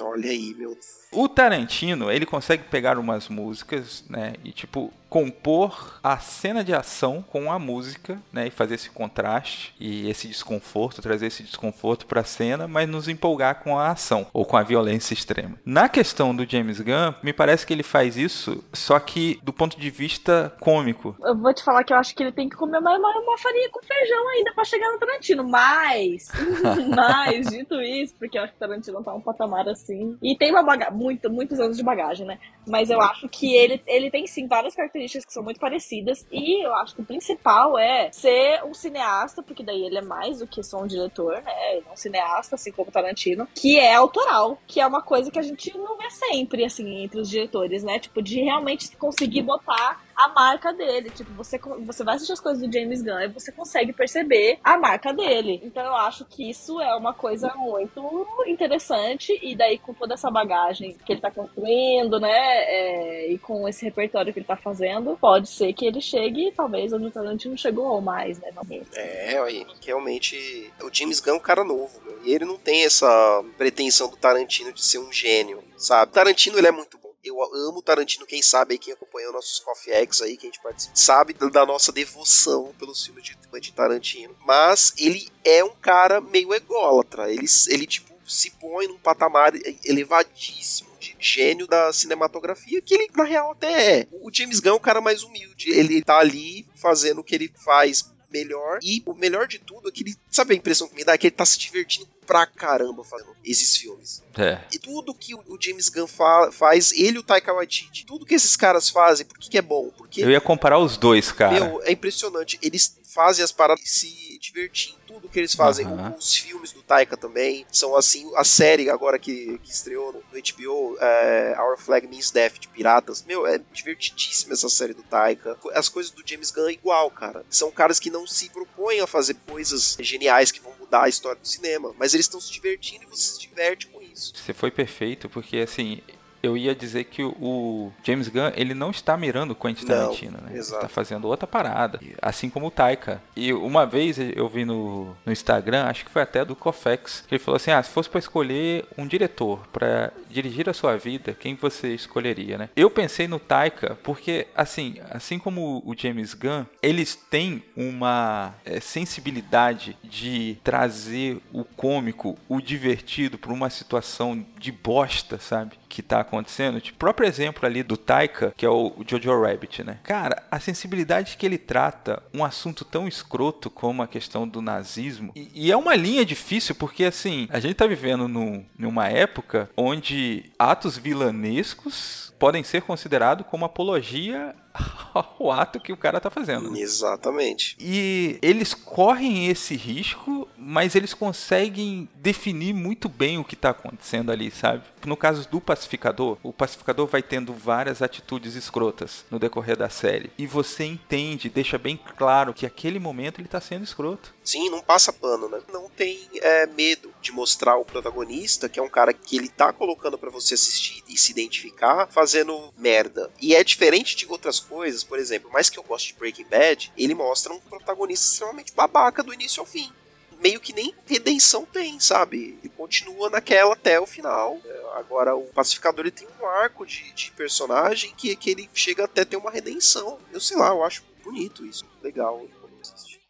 [0.00, 0.76] Olha aí, meu.
[1.12, 7.20] O Tarantino, ele consegue pegar umas músicas, né, e tipo compor a cena de ação
[7.20, 12.24] com a música, né, e fazer esse contraste e esse desconforto, trazer esse desconforto pra
[12.24, 15.58] cena, mas nos empolgar com a ação ou com a violência extrema.
[15.66, 19.78] Na questão do James Gunn, me parece que ele faz isso, só que do ponto
[19.78, 21.14] de vista cômico.
[21.22, 23.36] Eu vou te falar que eu acho que ele tem que comer uma, uma, uma
[23.36, 25.44] farinha com feijão ainda pra chegar no Tarantino.
[25.46, 26.28] Mas,
[26.96, 29.81] mas, dito isso, porque eu acho que o Tarantino tá um patamar assim.
[30.22, 32.38] E tem uma baga muito, muitos anos de bagagem, né?
[32.66, 36.26] Mas eu acho que ele, ele tem sim várias características que são muito parecidas.
[36.30, 40.38] E eu acho que o principal é ser um cineasta, porque daí ele é mais
[40.38, 41.52] do que só um diretor, né?
[41.72, 45.38] Ele é um cineasta, assim como Tarantino, que é autoral, que é uma coisa que
[45.38, 47.98] a gente não vê sempre, assim, entre os diretores, né?
[47.98, 51.10] Tipo, de realmente conseguir botar a marca dele.
[51.10, 54.78] Tipo, você, você vai assistir as coisas do James Gunn e você consegue perceber a
[54.78, 55.60] marca dele.
[55.64, 58.02] Então eu acho que isso é uma coisa muito
[58.46, 59.38] interessante.
[59.42, 62.30] E daí, com toda essa bagagem que ele tá construindo, né?
[62.30, 66.92] É, e com esse repertório que ele tá fazendo, pode ser que ele chegue, talvez,
[66.92, 68.50] onde o Tarantino chegou ou mais, né?
[68.94, 70.72] É, aí, realmente.
[70.82, 74.16] O James Gunn é um cara novo, meu, e ele não tem essa pretensão do
[74.16, 76.12] Tarantino de ser um gênio, sabe?
[76.12, 80.22] Tarantino ele é muito eu amo Tarantino, quem sabe aí, quem acompanhou nossos Coffee Eggs
[80.22, 84.34] aí, que a gente participa, sabe da nossa devoção pelos filmes de, de Tarantino.
[84.44, 87.32] Mas ele é um cara meio ególatra.
[87.32, 89.52] Ele, ele tipo, se põe num patamar
[89.84, 94.08] elevadíssimo de gênio da cinematografia, que ele, na real, até é.
[94.10, 95.70] O James Gunn é um cara mais humilde.
[95.70, 98.78] Ele tá ali fazendo o que ele faz melhor.
[98.82, 100.16] E o melhor de tudo é que ele.
[100.30, 101.12] Sabe a impressão que me dá?
[101.12, 104.22] É que ele tá se divertindo pra caramba fazendo esses filmes.
[104.38, 104.58] É.
[104.72, 108.34] E tudo que o James Gunn fa faz, ele e o Taika Waititi, tudo que
[108.34, 109.90] esses caras fazem, por que, que é bom?
[109.98, 111.52] Porque, Eu ia comparar os dois, cara.
[111.52, 112.58] Meu, é impressionante.
[112.62, 115.86] Eles fazem as paradas se divertir em tudo que eles fazem.
[115.86, 116.16] Uhum.
[116.16, 118.30] Os filmes do Taika também são assim.
[118.34, 122.68] A série agora que, que estreou no, no HBO, é, Our Flag Means Death de
[122.68, 123.22] Piratas.
[123.24, 125.56] Meu, é divertidíssima essa série do Taika.
[125.74, 127.44] As coisas do James Gunn é igual, cara.
[127.50, 131.40] São caras que não se propõem a fazer coisas geniais que vão mudar a história
[131.40, 134.32] do cinema, mas eles estão se divertindo e você se diverte com isso.
[134.36, 136.00] Você foi perfeito, porque assim,
[136.42, 140.44] eu ia dizer que o James Gunn, ele não está mirando o Quentin Tarantino, não,
[140.44, 140.50] né?
[140.50, 140.76] Ele exato.
[140.76, 143.22] está fazendo outra parada, assim como o Taika.
[143.36, 147.34] E uma vez eu vi no, no Instagram, acho que foi até do Cofex, que
[147.34, 151.36] ele falou assim: "Ah, se fosse para escolher um diretor para dirigir a sua vida,
[151.38, 156.64] quem você escolheria, né?" Eu pensei no Taika porque assim, assim como o James Gunn,
[156.82, 164.72] eles têm uma é, sensibilidade de trazer o cômico, o divertido para uma situação de
[164.72, 165.76] bosta, sabe?
[165.88, 166.80] Que tá acontecendo.
[166.80, 169.98] Tipo, o próprio exemplo ali do Taika, que é o Jojo Rabbit, né?
[170.02, 175.32] Cara, a sensibilidade que ele trata um assunto tão escroto como a questão do nazismo.
[175.36, 179.68] E, e é uma linha difícil, porque assim, a gente tá vivendo num, numa época
[179.76, 184.54] onde atos vilanescos podem ser considerados como apologia
[185.14, 186.76] ao ato que o cara tá fazendo.
[186.76, 187.76] Exatamente.
[187.78, 194.30] E eles correm esse risco, mas eles conseguem definir muito bem o que tá acontecendo
[194.30, 194.82] ali, sabe?
[195.04, 200.30] No caso do pacificador, o pacificador vai tendo várias atitudes escrotas no decorrer da série.
[200.38, 204.34] E você entende, deixa bem claro que aquele momento ele tá sendo escroto.
[204.44, 205.60] Sim, não passa pano, né?
[205.72, 209.72] Não tem é, medo de mostrar o protagonista, que é um cara que ele tá
[209.72, 213.30] colocando para você assistir e se identificar, fazendo merda.
[213.40, 216.92] E é diferente de outras coisas, por exemplo, mais que eu goste de Breaking Bad,
[216.96, 219.92] ele mostra um protagonista extremamente babaca do início ao fim.
[220.40, 222.58] Meio que nem redenção tem, sabe?
[222.60, 224.60] Ele continua naquela até o final.
[224.94, 229.24] Agora, o Pacificador ele tem um arco de, de personagem que, que ele chega até
[229.24, 230.18] ter uma redenção.
[230.32, 231.84] Eu sei lá, eu acho bonito isso.
[232.02, 232.44] Legal.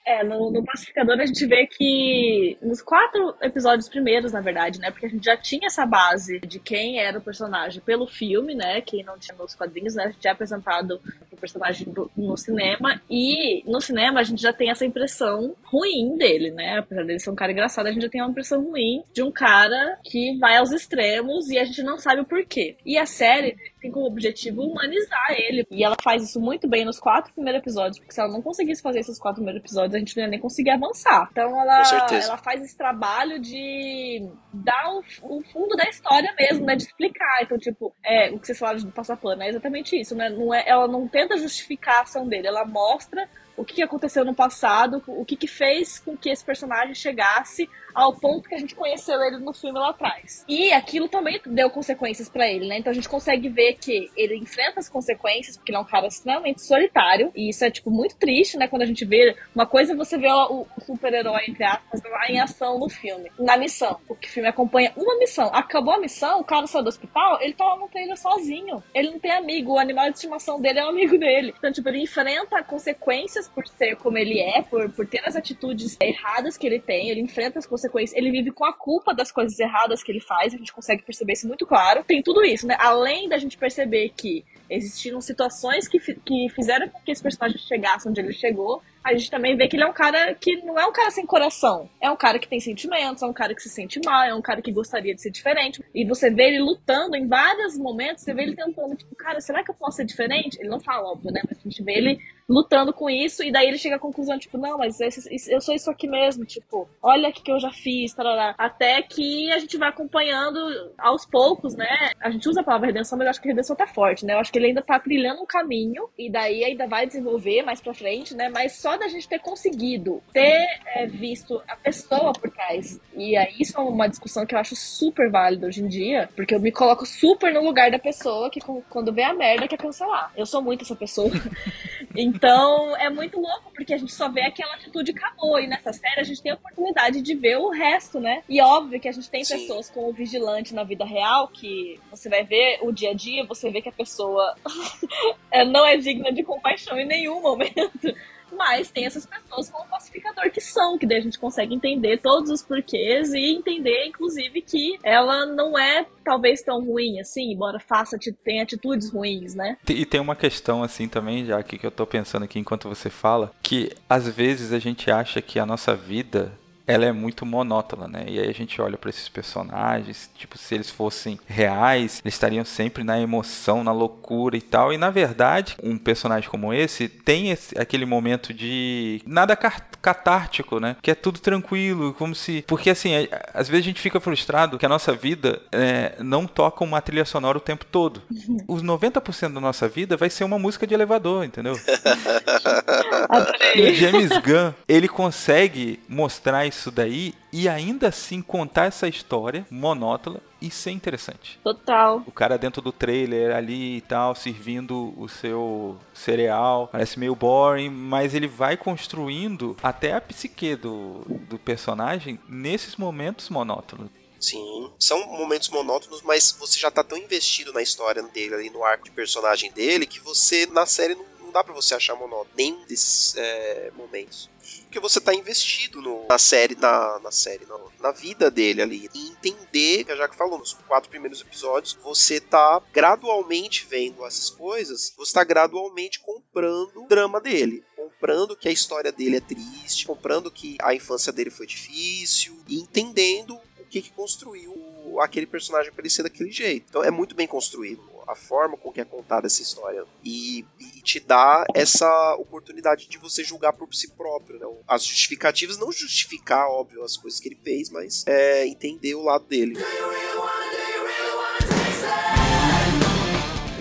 [0.04, 4.90] É, no, no, Pacificador a gente vê que nos quatro episódios primeiros, na verdade, né?
[4.90, 8.80] Porque a gente já tinha essa base de quem era o personagem pelo filme, né?
[8.80, 10.04] Quem não tinha nos quadrinhos, né?
[10.04, 11.86] A gente é apresentado o personagem
[12.16, 13.00] no cinema.
[13.08, 16.78] E no cinema a gente já tem essa impressão ruim dele, né?
[16.78, 19.30] Apesar dele ser um cara engraçado, a gente já tem uma impressão ruim de um
[19.30, 22.76] cara que vai aos extremos e a gente não sabe o porquê.
[22.84, 25.66] E a série tem como objetivo humanizar ele.
[25.70, 28.80] E ela faz isso muito bem nos quatro primeiros episódios, porque se ela não conseguisse
[28.80, 31.28] fazer esses quatro primeiros episódios, a gente não ia nem conseguir avançar.
[31.32, 36.76] Então ela, ela faz esse trabalho de dar o, o, fundo da história mesmo, né?
[36.76, 37.42] De explicar.
[37.42, 40.30] Então, tipo, é, o que vocês falaram de passar pano é exatamente isso, né?
[40.30, 44.34] Não é, ela não tenta justificar a ação dele, ela mostra o que aconteceu no
[44.34, 48.74] passado, o que, que fez com que esse personagem chegasse ao ponto que a gente
[48.74, 50.44] conheceu ele no filme lá atrás.
[50.48, 52.78] E aquilo também deu consequências para ele, né?
[52.78, 56.06] Então a gente consegue ver que ele enfrenta as consequências, porque ele é um cara
[56.06, 58.68] extremamente solitário, e isso é, tipo, muito triste, né?
[58.68, 59.36] Quando a gente vê.
[59.54, 63.56] Uma coisa você vê o, o super-herói, entre aspas, lá em ação no filme, na
[63.56, 64.00] missão.
[64.06, 65.50] Porque o filme acompanha uma missão.
[65.52, 68.82] Acabou a missão, o cara saiu do hospital, ele tá lá no trailer sozinho.
[68.94, 71.54] Ele não tem amigo, o animal de estimação dele é um amigo dele.
[71.58, 75.96] Então, tipo, ele enfrenta consequências por ser como ele é, por, por ter as atitudes
[76.00, 79.58] erradas que ele tem, ele enfrenta as consequências, ele vive com a culpa das coisas
[79.58, 82.04] erradas que ele faz, a gente consegue perceber isso muito claro.
[82.04, 82.76] Tem tudo isso, né?
[82.78, 88.08] Além da gente perceber que existiram situações que, que fizeram com que esse personagem chegasse
[88.08, 90.86] onde ele chegou, a gente também vê que ele é um cara que não é
[90.86, 91.88] um cara sem coração.
[92.00, 94.42] É um cara que tem sentimentos, é um cara que se sente mal, é um
[94.42, 95.82] cara que gostaria de ser diferente.
[95.94, 99.64] E você vê ele lutando em vários momentos, você vê ele tentando, tipo, cara, será
[99.64, 100.58] que eu posso ser diferente?
[100.60, 101.40] Ele não fala, óbvio, né?
[101.48, 104.58] Mas a gente vê ele lutando com isso, e daí ele chega à conclusão, tipo,
[104.58, 108.12] não, mas esse, eu sou isso aqui mesmo, tipo, olha o que eu já fiz,
[108.12, 108.54] tarará.
[108.58, 110.58] até que a gente vai acompanhando
[110.98, 112.10] aos poucos, né?
[112.20, 114.34] A gente usa a palavra redenção, mas eu acho que a redenção tá forte, né?
[114.34, 117.80] Eu acho que ele ainda tá trilhando um caminho, e daí ainda vai desenvolver mais
[117.80, 118.48] pra frente, né?
[118.48, 123.54] Mas só da gente ter conseguido ter é, visto a pessoa por trás, e aí
[123.60, 126.72] isso é uma discussão que eu acho super válida hoje em dia, porque eu me
[126.72, 130.32] coloco super no lugar da pessoa que quando vê a merda quer cancelar.
[130.36, 131.30] Eu sou muito essa pessoa.
[132.14, 135.58] Então é muito louco, porque a gente só vê aquela atitude acabou.
[135.58, 138.42] E nessa série a gente tem a oportunidade de ver o resto, né?
[138.48, 139.58] E óbvio que a gente tem Sim.
[139.58, 143.46] pessoas como o vigilante na vida real, que você vai ver o dia a dia,
[143.46, 144.54] você vê que a pessoa
[145.50, 148.14] é, não é digna de compaixão em nenhum momento.
[148.56, 152.18] Mas tem essas pessoas com o pacificador que são, que daí a gente consegue entender
[152.18, 157.80] todos os porquês e entender, inclusive, que ela não é talvez tão ruim assim, embora
[157.80, 159.76] faça tem atitudes ruins, né?
[159.88, 163.52] E tem uma questão assim também, já que eu tô pensando aqui enquanto você fala,
[163.62, 166.52] que às vezes a gente acha que a nossa vida
[166.86, 168.24] ela é muito monótona, né?
[168.28, 172.64] E aí a gente olha para esses personagens, tipo, se eles fossem reais, eles estariam
[172.64, 174.92] sempre na emoção, na loucura e tal.
[174.92, 180.96] E na verdade, um personagem como esse tem esse, aquele momento de nada catártico, né?
[181.00, 182.64] Que é tudo tranquilo, como se.
[182.66, 186.82] Porque assim, às vezes a gente fica frustrado que a nossa vida é, não toca
[186.82, 188.22] uma trilha sonora o tempo todo.
[188.66, 191.78] Os 90% da nossa vida vai ser uma música de elevador, entendeu?
[193.76, 199.66] e o James Gunn, ele consegue mostrar isso daí e ainda assim contar essa história
[199.70, 201.58] monótona e ser interessante.
[201.62, 202.22] Total.
[202.26, 207.90] O cara dentro do trailer ali e tal, servindo o seu cereal, parece meio boring,
[207.90, 214.08] mas ele vai construindo até a psique do, do personagem nesses momentos monótonos.
[214.42, 218.82] Sim, são momentos monótonos, mas você já tá tão investido na história dele ali, no
[218.82, 222.50] arco de personagem dele, que você, na série, não, não dá para você achar monótono
[222.56, 224.50] nenhum desses é, momentos
[224.92, 229.10] porque você tá investido no, na série, na, na série, não, na vida dele ali.
[229.14, 234.50] E entender, que a Jaque falou, nos quatro primeiros episódios, você tá gradualmente vendo essas
[234.50, 237.82] coisas, você tá gradualmente comprando o drama dele.
[237.96, 242.78] Comprando que a história dele é triste, comprando que a infância dele foi difícil, e
[242.78, 244.74] entendendo o que, que construiu
[245.20, 246.86] aquele personagem para ele ser daquele jeito.
[246.88, 251.02] Então é muito bem construído a forma com que é contada essa história e, e,
[251.02, 254.58] te dá essa oportunidade de você julgar por si próprio.
[254.58, 254.66] Né?
[254.88, 259.44] As justificativas, não justificar, óbvio, as coisas que ele fez, mas é, entender o lado
[259.44, 259.74] dele.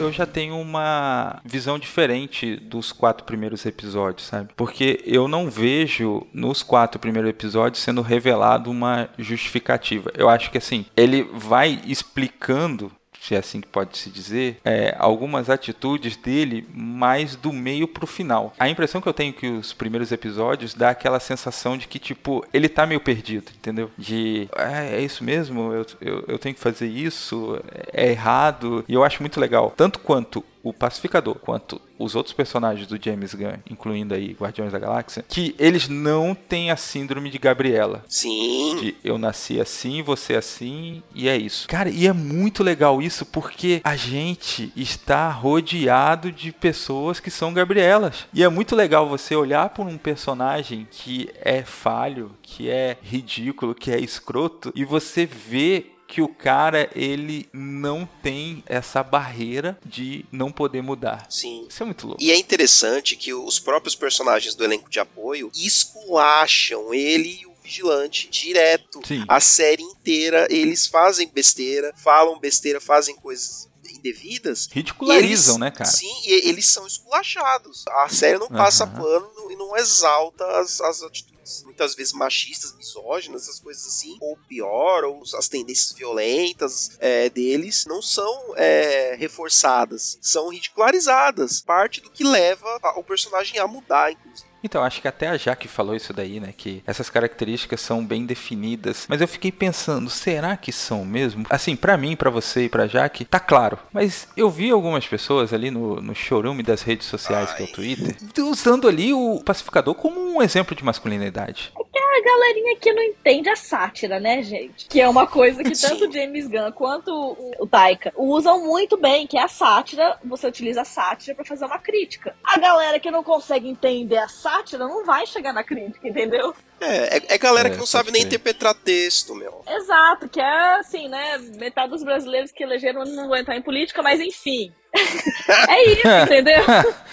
[0.01, 4.51] eu já tenho uma visão diferente dos quatro primeiros episódios, sabe?
[4.55, 10.11] Porque eu não vejo nos quatro primeiros episódios sendo revelado uma justificativa.
[10.15, 14.95] Eu acho que assim, ele vai explicando se é assim que pode se dizer, é,
[14.97, 18.51] algumas atitudes dele mais do meio pro final.
[18.57, 22.43] A impressão que eu tenho que os primeiros episódios dá aquela sensação de que, tipo,
[22.51, 23.91] ele tá meio perdido, entendeu?
[23.95, 27.61] De, é, é isso mesmo, eu, eu, eu tenho que fazer isso,
[27.93, 28.83] é errado.
[28.87, 29.71] E eu acho muito legal.
[29.77, 34.79] Tanto quanto o Pacificador quanto os outros personagens do James Gunn, incluindo aí Guardiões da
[34.79, 38.03] Galáxia, que eles não têm a síndrome de Gabriela.
[38.07, 38.77] Sim.
[38.79, 41.67] De eu nasci assim, você assim, e é isso.
[41.67, 47.53] Cara, e é muito legal isso porque a gente está rodeado de pessoas que são
[47.53, 48.25] Gabrielas.
[48.33, 53.75] E é muito legal você olhar por um personagem que é falho, que é ridículo,
[53.75, 60.25] que é escroto, e você ver que o cara ele não tem essa barreira de
[60.29, 61.25] não poder mudar.
[61.29, 61.65] Sim.
[61.69, 62.21] Isso é muito louco.
[62.21, 67.53] E é interessante que os próprios personagens do elenco de apoio esculacham ele e o
[67.63, 68.99] vigilante direto.
[69.07, 69.23] Sim.
[69.25, 74.67] A série inteira eles fazem besteira, falam besteira, fazem coisas indevidas.
[74.69, 75.89] Ridicularizam, eles, né, cara?
[75.89, 77.85] Sim, e eles são esculachados.
[77.87, 78.91] A série não passa uhum.
[78.91, 81.30] pano e não exalta as, as atitudes
[81.63, 87.85] muitas vezes machistas, misóginas, essas coisas assim, ou pior, ou as tendências violentas é, deles
[87.85, 91.61] não são é, reforçadas, são ridicularizadas.
[91.61, 94.50] Parte do que leva o personagem a mudar, inclusive.
[94.63, 96.53] Então, acho que até a Jaque falou isso daí, né?
[96.55, 99.05] Que essas características são bem definidas.
[99.07, 101.45] Mas eu fiquei pensando, será que são mesmo?
[101.49, 103.77] Assim, para mim, para você e pra Jaque, tá claro.
[103.91, 107.57] Mas eu vi algumas pessoas ali no, no showroom das redes sociais, Ai.
[107.57, 111.71] que é o Twitter, usando ali o pacificador como um exemplo de masculinidade.
[112.11, 114.85] A galerinha que não entende a sátira, né, gente?
[114.87, 117.09] Que é uma coisa que tanto o James Gunn quanto
[117.57, 120.19] o, Taika usam muito bem, que é a sátira.
[120.25, 122.35] Você utiliza a sátira pra fazer uma crítica.
[122.43, 126.53] A galera que não consegue entender a sátira não vai chegar na crítica, entendeu?
[126.81, 129.63] É, é, é galera É, que não sabe nem interpretar texto, meu.
[129.67, 131.37] Exato, que é assim, né?
[131.55, 134.73] Metade dos brasileiros que elegeram não vão entrar em política, mas enfim.
[134.93, 136.63] É isso, entendeu?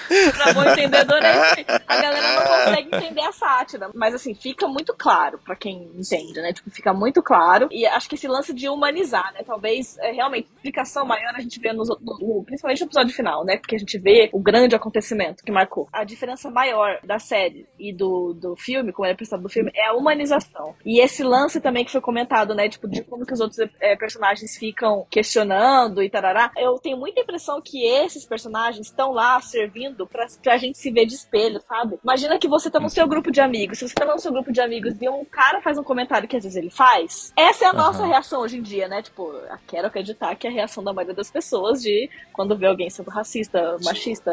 [0.37, 1.65] pra bom entendedor é.
[1.87, 3.91] A galera não consegue entender a sátira.
[3.95, 6.53] Mas assim, fica muito claro pra quem entende, né?
[6.53, 7.69] Tipo, fica muito claro.
[7.71, 9.41] E acho que esse lance de humanizar, né?
[9.47, 13.57] Talvez é, realmente explicação maior a gente vê nos, no, principalmente no episódio final, né?
[13.59, 15.89] Porque a gente vê o grande acontecimento que marcou.
[15.93, 19.89] A diferença maior da série e do, do filme, como é apresentado do filme, é
[19.89, 20.75] a humanização.
[20.85, 22.69] E esse lance também que foi comentado, né?
[22.69, 26.51] Tipo, de como que os outros é, personagens ficam questionando e tarará.
[26.57, 31.07] Eu tenho muita impressão que esses personagens estão lá servindo pra, pra gente se ver
[31.07, 31.99] de espelho, sabe?
[32.03, 33.79] Imagina que você tá no seu grupo de amigos.
[33.79, 36.37] Se você tá no seu grupo de amigos e um cara faz um comentário que
[36.37, 38.09] às vezes ele faz, essa é a nossa Aham.
[38.09, 39.03] reação hoje em dia, né?
[39.03, 42.67] Tipo, eu quero acreditar que é a reação da maioria das pessoas de quando vê
[42.67, 44.31] alguém sendo racista, machista,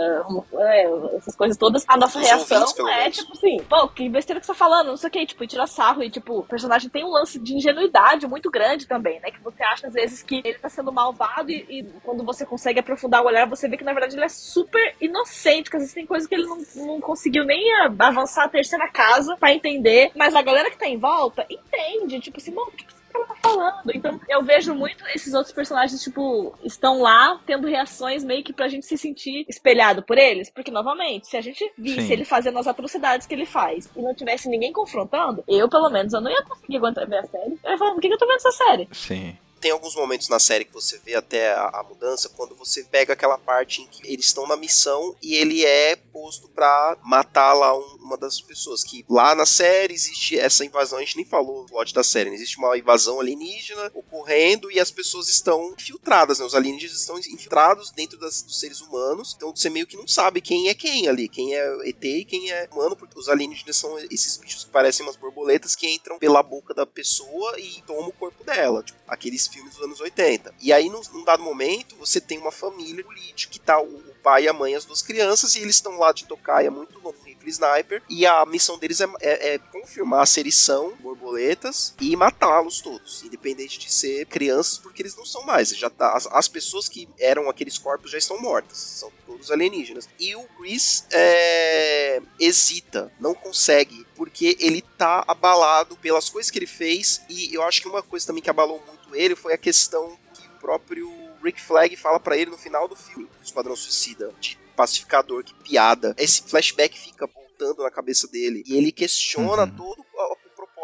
[0.60, 4.40] é, essas coisas todas, a nossa Os reação ouvintes, é tipo assim, pô, que besteira
[4.40, 6.44] que você tá falando, não sei o que, tipo, e tira sarro e tipo, o
[6.44, 9.32] personagem tem um lance de ingenuidade muito grande também, né?
[9.32, 12.80] Que você acha às vezes que ele tá sendo malvado e, e quando você consegue
[12.80, 15.96] aprofundar o olhar, você vê que na verdade ele é super inocente, que às vezes
[15.96, 20.36] tem coisas que ele não, não conseguiu nem avançar a terceira casa pra entender, mas
[20.36, 22.86] a galera que tá em volta entende, tipo assim, mano, o que
[23.16, 23.92] cara tá falando?
[23.94, 28.68] Então eu vejo muito esses outros personagens, tipo, estão lá tendo reações meio que pra
[28.68, 32.14] gente se sentir espelhado por eles, porque novamente, se a gente visse Sim.
[32.14, 36.14] ele fazendo as atrocidades que ele faz e não tivesse ninguém confrontando, eu pelo menos
[36.14, 37.58] eu não ia conseguir aguentar ver a série.
[37.64, 38.88] Eu ia falar, por que que eu tô vendo essa série?
[38.92, 39.38] Sim.
[39.66, 43.14] Tem alguns momentos na série que você vê até a, a mudança, quando você pega
[43.14, 47.78] aquela parte em que eles estão na missão e ele é posto pra matar lá
[47.78, 48.84] um- uma das pessoas.
[48.84, 52.30] Que lá na série existe essa invasão, a gente nem falou o plot da série,
[52.32, 52.36] né?
[52.36, 56.46] existe uma invasão alienígena ocorrendo e as pessoas estão infiltradas, né?
[56.46, 60.42] Os alienígenas estão infiltrados dentro das- dos seres humanos, então você meio que não sabe
[60.42, 63.98] quem é quem ali, quem é ET e quem é humano, porque os alienígenas são
[64.00, 68.14] esses bichos que parecem umas borboletas que entram pela boca da pessoa e tomam o
[68.14, 70.54] corpo dela, tipo, aqueles filmes dos anos 80.
[70.60, 74.46] E aí, num, num dado momento, você tem uma família política que tá o, pai
[74.46, 77.48] e a mãe, as duas crianças, e eles estão lá de tocaia muito louco, rifle
[77.52, 82.82] sniper, e a missão deles é, é- é confirmar se eles são borboletas e matá-los
[82.82, 85.70] todos, independente de ser crianças, porque eles não são mais.
[85.70, 90.10] Já tá, as, as pessoas que eram aqueles corpos já estão mortas, são todos alienígenas.
[90.20, 96.66] E o Chris é, hesita, não consegue, porque ele tá abalado pelas coisas que ele
[96.66, 100.18] fez, e eu acho que uma coisa também que abalou muito ele foi a questão
[100.34, 104.58] que o próprio Rick Flag fala pra ele no final do filme, Esquadrão Suicida, de
[104.76, 106.14] pacificador, que piada.
[106.18, 109.76] Esse flashback fica voltando na cabeça dele, e ele questiona Uhum.
[109.76, 110.04] todo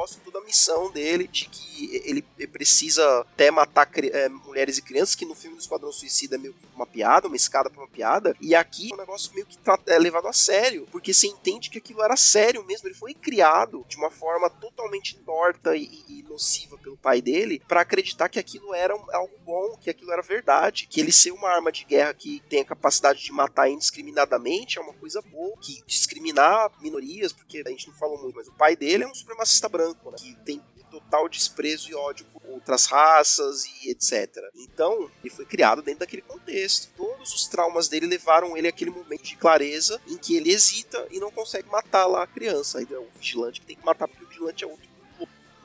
[0.02, 4.82] o, o propósito da missão dele, de que ele precisa até matar é, mulheres e
[4.82, 7.82] crianças, que no filme do Esquadrão Suicida é meio que uma piada, uma escada pra
[7.82, 11.14] uma piada, e aqui é um negócio meio que tra- é levado a sério, porque
[11.14, 15.76] você entende que aquilo era sério mesmo, ele foi criado de uma forma totalmente torta
[15.76, 20.12] e, e nociva pelo pai dele, pra acreditar que aquilo era algo bom, que aquilo
[20.12, 23.70] era verdade, que ele ser uma arma de guerra que tem a capacidade de matar
[23.70, 28.48] indiscriminadamente é uma coisa boa, que discriminar minorias, porque a gente não falou muito, mas
[28.48, 32.42] o pai dele é um supremacista branco, né, que tem total desprezo e ódio por
[32.50, 34.44] outras raças e etc.
[34.56, 36.92] Então, ele foi criado dentro daquele contexto.
[36.98, 41.20] Todos os traumas dele levaram ele àquele momento de clareza em que ele hesita e
[41.20, 42.80] não consegue matar lá a criança.
[42.80, 44.92] Aí é o vigilante que tem que matar, porque o vigilante é outro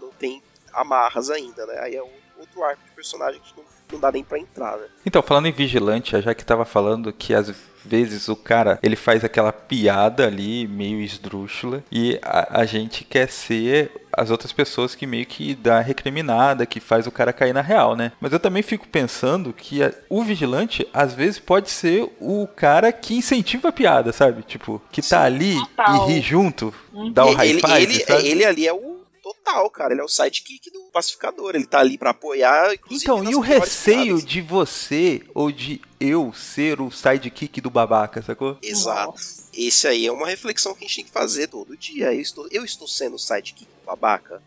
[0.00, 1.80] não tem amarras ainda, né?
[1.80, 4.84] Aí é outro, outro arco de personagem que não, não dá nem pra entrar, né?
[5.04, 7.52] Então, falando em vigilante, já que tava falando que às
[7.84, 13.28] vezes o cara ele faz aquela piada ali, meio esdrúxula, e a, a gente quer
[13.28, 17.60] ser as outras pessoas que meio que dá recriminada, que faz o cara cair na
[17.60, 18.10] real, né?
[18.20, 22.90] Mas eu também fico pensando que a- o vigilante, às vezes, pode ser o cara
[22.90, 24.42] que incentiva a piada, sabe?
[24.42, 26.10] Tipo, que tá ali total.
[26.10, 26.74] e ri junto,
[27.12, 28.26] dá o high ele, five, ele, sabe?
[28.28, 28.95] ele ali é o
[29.26, 29.92] total, cara.
[29.92, 31.54] Ele é o sidekick do pacificador.
[31.54, 36.80] Ele tá ali pra apoiar, Então, e o receio de você ou de eu ser
[36.80, 38.56] o sidekick do babaca, sacou?
[38.62, 39.12] Exato.
[39.12, 39.46] Nossa.
[39.52, 42.12] Esse aí é uma reflexão que a gente tem que fazer todo dia.
[42.14, 44.42] Eu estou, eu estou sendo o sidekick do babaca?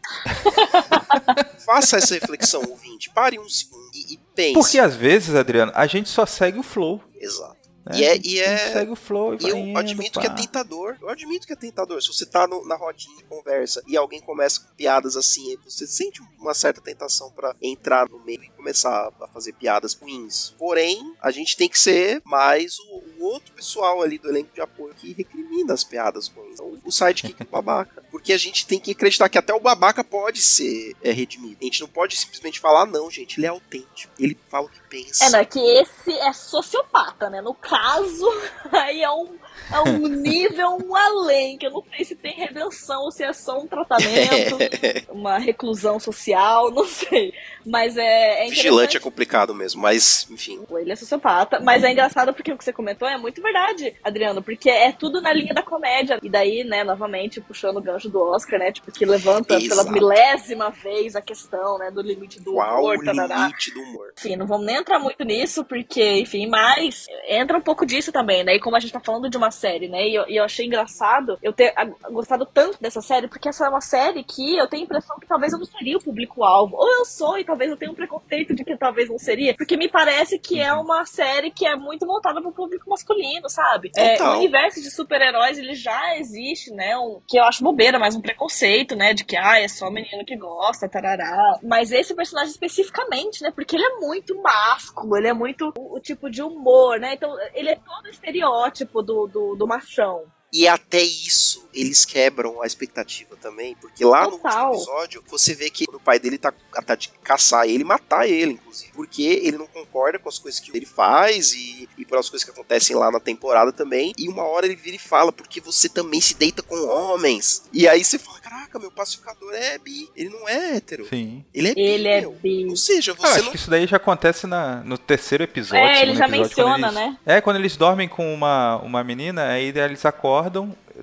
[1.66, 3.10] Faça essa reflexão, ouvinte.
[3.10, 4.54] Pare um segundo e, e pense.
[4.54, 7.04] Porque às vezes, Adriano, a gente só segue o flow.
[7.20, 7.59] Exato.
[7.90, 7.98] Né?
[8.00, 10.22] E é, e é, segue o flow e E eu indo, admito pá.
[10.22, 10.96] que é tentador.
[11.02, 12.02] Eu admito que é tentador.
[12.02, 15.86] Se você tá no- na rodinha de conversa e alguém começa com piadas assim, você
[15.88, 20.54] sente uma certa tentação pra entrar no meio e começar a fazer piadas ruins.
[20.58, 24.60] Porém, a gente tem que ser mais o, o outro pessoal ali do elenco de
[24.60, 26.56] apoio que recrimina as piadas ruins.
[26.56, 28.04] Então, o sidekick do babaca.
[28.12, 31.58] Porque a gente tem que acreditar que até o babaca pode ser é, redimido.
[31.62, 34.14] A gente não pode simplesmente falar, não, gente, ele é autêntico.
[34.20, 35.26] Ele fala o que pensa.
[35.26, 37.42] É, não, é que esse é sociopata, né?
[37.42, 38.28] No caso,
[38.72, 39.38] aí é um,
[39.72, 43.32] é um nível um além, que eu não sei se tem redenção ou se é
[43.34, 44.58] só um tratamento,
[45.10, 47.34] uma reclusão social, não sei.
[47.66, 50.64] Mas é, é Vigilante é complicado mesmo, mas enfim.
[50.72, 54.42] Ele é sociopata, mas é engraçado porque o que você comentou é muito verdade, Adriano,
[54.42, 56.20] porque é tudo na linha da comédia.
[56.22, 59.70] E daí, né, novamente, puxando o gancho do Oscar, né, tipo, que levanta Exato.
[59.70, 62.98] pela milésima vez a questão, né, do limite do Qual humor.
[62.98, 64.14] o limite do humor?
[64.18, 68.44] Enfim, não vamos nem entrar muito nisso, porque, enfim, mas entra um pouco disso também,
[68.44, 70.44] né, e como a gente tá falando de uma série, né, e eu, e eu
[70.44, 71.74] achei engraçado eu ter
[72.12, 75.28] gostado tanto dessa série, porque essa é uma série que eu tenho a impressão que
[75.28, 78.54] talvez eu não seria o público-alvo, ou eu sou e talvez eu tenha um preconceito
[78.54, 82.06] de que talvez não seria, porque me parece que é uma série que é muito
[82.06, 83.92] voltada para o público masculino, sabe?
[83.96, 86.98] É, o universo de super-heróis ele já existe, né?
[86.98, 89.14] Um, que eu acho bobeira, mas um preconceito, né?
[89.14, 91.60] De que ah, é só menino que gosta, tarará.
[91.64, 93.52] Mas esse personagem especificamente, né?
[93.52, 97.14] Porque ele é muito másculo, ele é muito o, o tipo de humor, né?
[97.14, 100.26] Então ele é todo estereótipo do, do, do machão.
[100.52, 104.52] E até isso eles quebram a expectativa também, porque lá Total.
[104.52, 106.52] no último episódio você vê que o pai dele tá,
[106.86, 110.76] tá de caçar ele, matar ele, inclusive, porque ele não concorda com as coisas que
[110.76, 114.14] ele faz e, e pelas coisas que acontecem lá na temporada também.
[114.18, 117.64] E uma hora ele vira e fala, porque você também se deita com homens.
[117.72, 121.06] E aí você fala, caraca, meu pacificador é bi, ele não é hétero.
[121.08, 121.46] Sim.
[121.54, 121.82] Ele é bi.
[121.82, 122.68] Ele é bi.
[122.70, 123.52] Ou seja, você Eu acho não...
[123.52, 125.86] que isso daí já acontece na, no terceiro episódio.
[125.86, 127.18] É, ele já episódio, menciona, eles, né?
[127.26, 130.39] É, quando eles dormem com uma, uma menina, aí eles acordam,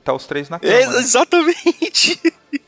[0.04, 0.72] tá os três na cama.
[0.72, 2.20] É, exatamente.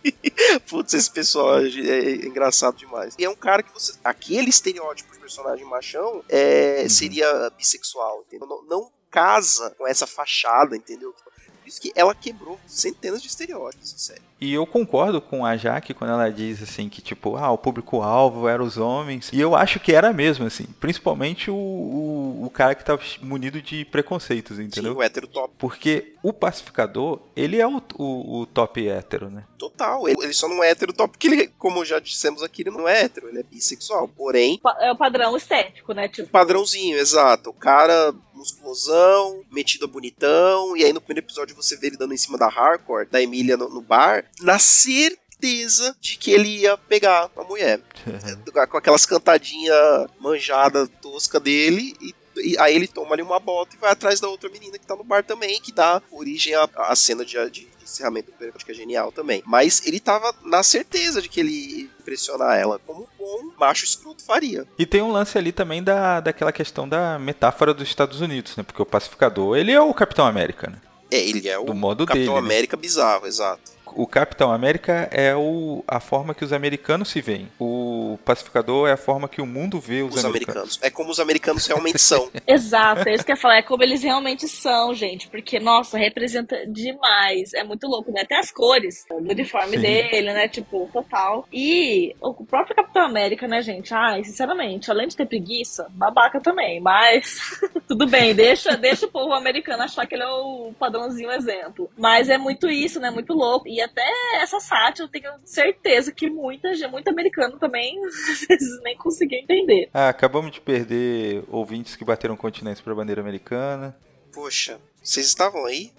[0.69, 3.15] Putz, esse pessoal é, é engraçado demais.
[3.19, 3.93] E é um cara que você.
[4.05, 6.89] Aquele estereótipo de personagem machão é, uhum.
[6.89, 8.47] seria bissexual, entendeu?
[8.47, 11.13] Não, não casa com essa fachada, entendeu?
[11.13, 14.23] Por isso que ela quebrou centenas de estereótipos, sério.
[14.41, 18.49] E eu concordo com a Jaque quando ela diz assim que, tipo, ah, o público-alvo
[18.49, 19.31] eram os homens.
[19.33, 20.65] E eu acho que era mesmo, assim.
[20.81, 24.93] Principalmente o, o, o cara que tava munido de preconceitos, entendeu?
[24.93, 25.55] Sim, o hétero top.
[25.59, 29.45] Porque o pacificador, ele é o, o, o top hétero, né?
[29.59, 30.09] Total.
[30.09, 32.89] Ele, ele, só não é hétero top porque ele, como já dissemos aqui, ele não
[32.89, 34.09] é hétero, ele é bissexual.
[34.09, 34.61] Porém.
[34.81, 36.09] É o padrão estético, né?
[36.09, 36.29] Tipo...
[36.29, 37.51] Padrãozinho, exato.
[37.51, 42.15] O cara musculosão, metido a bonitão, e aí no primeiro episódio você vê ele dando
[42.15, 46.77] em cima da hardcore, da Emília no, no bar, na certeza de que ele ia
[46.77, 47.81] pegar a mulher.
[48.71, 53.79] com aquelas cantadinhas manjada tosca dele e e aí ele toma ali uma bota e
[53.79, 56.97] vai atrás da outra menina que tá no bar também, que dá origem à, à
[56.97, 59.43] cena de, de, de encerramento do periódico, que é genial também.
[59.47, 63.85] Mas ele tava na certeza de que ele ia impressionar ela, como um bom macho
[63.85, 64.67] escroto faria.
[64.79, 68.63] E tem um lance ali também da, daquela questão da metáfora dos Estados Unidos, né?
[68.63, 70.81] Porque o pacificador, ele é o Capitão América, né?
[71.11, 72.55] É, ele é o do modo Capitão dele, né?
[72.55, 72.83] América né?
[72.83, 77.49] bizarro, exato o Capitão América é o, a forma que os americanos se veem.
[77.59, 80.57] O pacificador é a forma que o mundo vê os, os americanos.
[80.57, 80.79] americanos.
[80.83, 82.31] É como os americanos realmente são.
[82.47, 83.57] Exato, é isso que eu ia falar.
[83.57, 85.27] É como eles realmente são, gente.
[85.29, 87.53] Porque, nossa, representa demais.
[87.55, 88.21] É muito louco, né?
[88.21, 89.83] Até as cores do uniforme Sim.
[89.83, 90.47] dele, né?
[90.47, 91.45] Tipo, total.
[91.53, 93.93] E o próprio Capitão América, né, gente?
[93.93, 96.81] Ai, sinceramente, além de ter preguiça, babaca também.
[96.81, 97.41] Mas
[97.89, 101.91] tudo bem, deixa, deixa o povo americano achar que ele é o padrãozinho exemplo.
[101.99, 103.11] Mas é muito isso, né?
[103.11, 103.67] Muito louco.
[103.67, 108.81] E até essa sátira eu tenho certeza que muita gente, muito americano também às vezes
[108.83, 109.89] nem conseguia entender.
[109.93, 113.97] Ah, acabamos de perder ouvintes que bateram continentes para a bandeira americana.
[114.33, 115.93] Poxa, vocês estavam aí?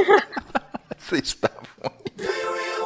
[0.98, 2.77] vocês estavam aí.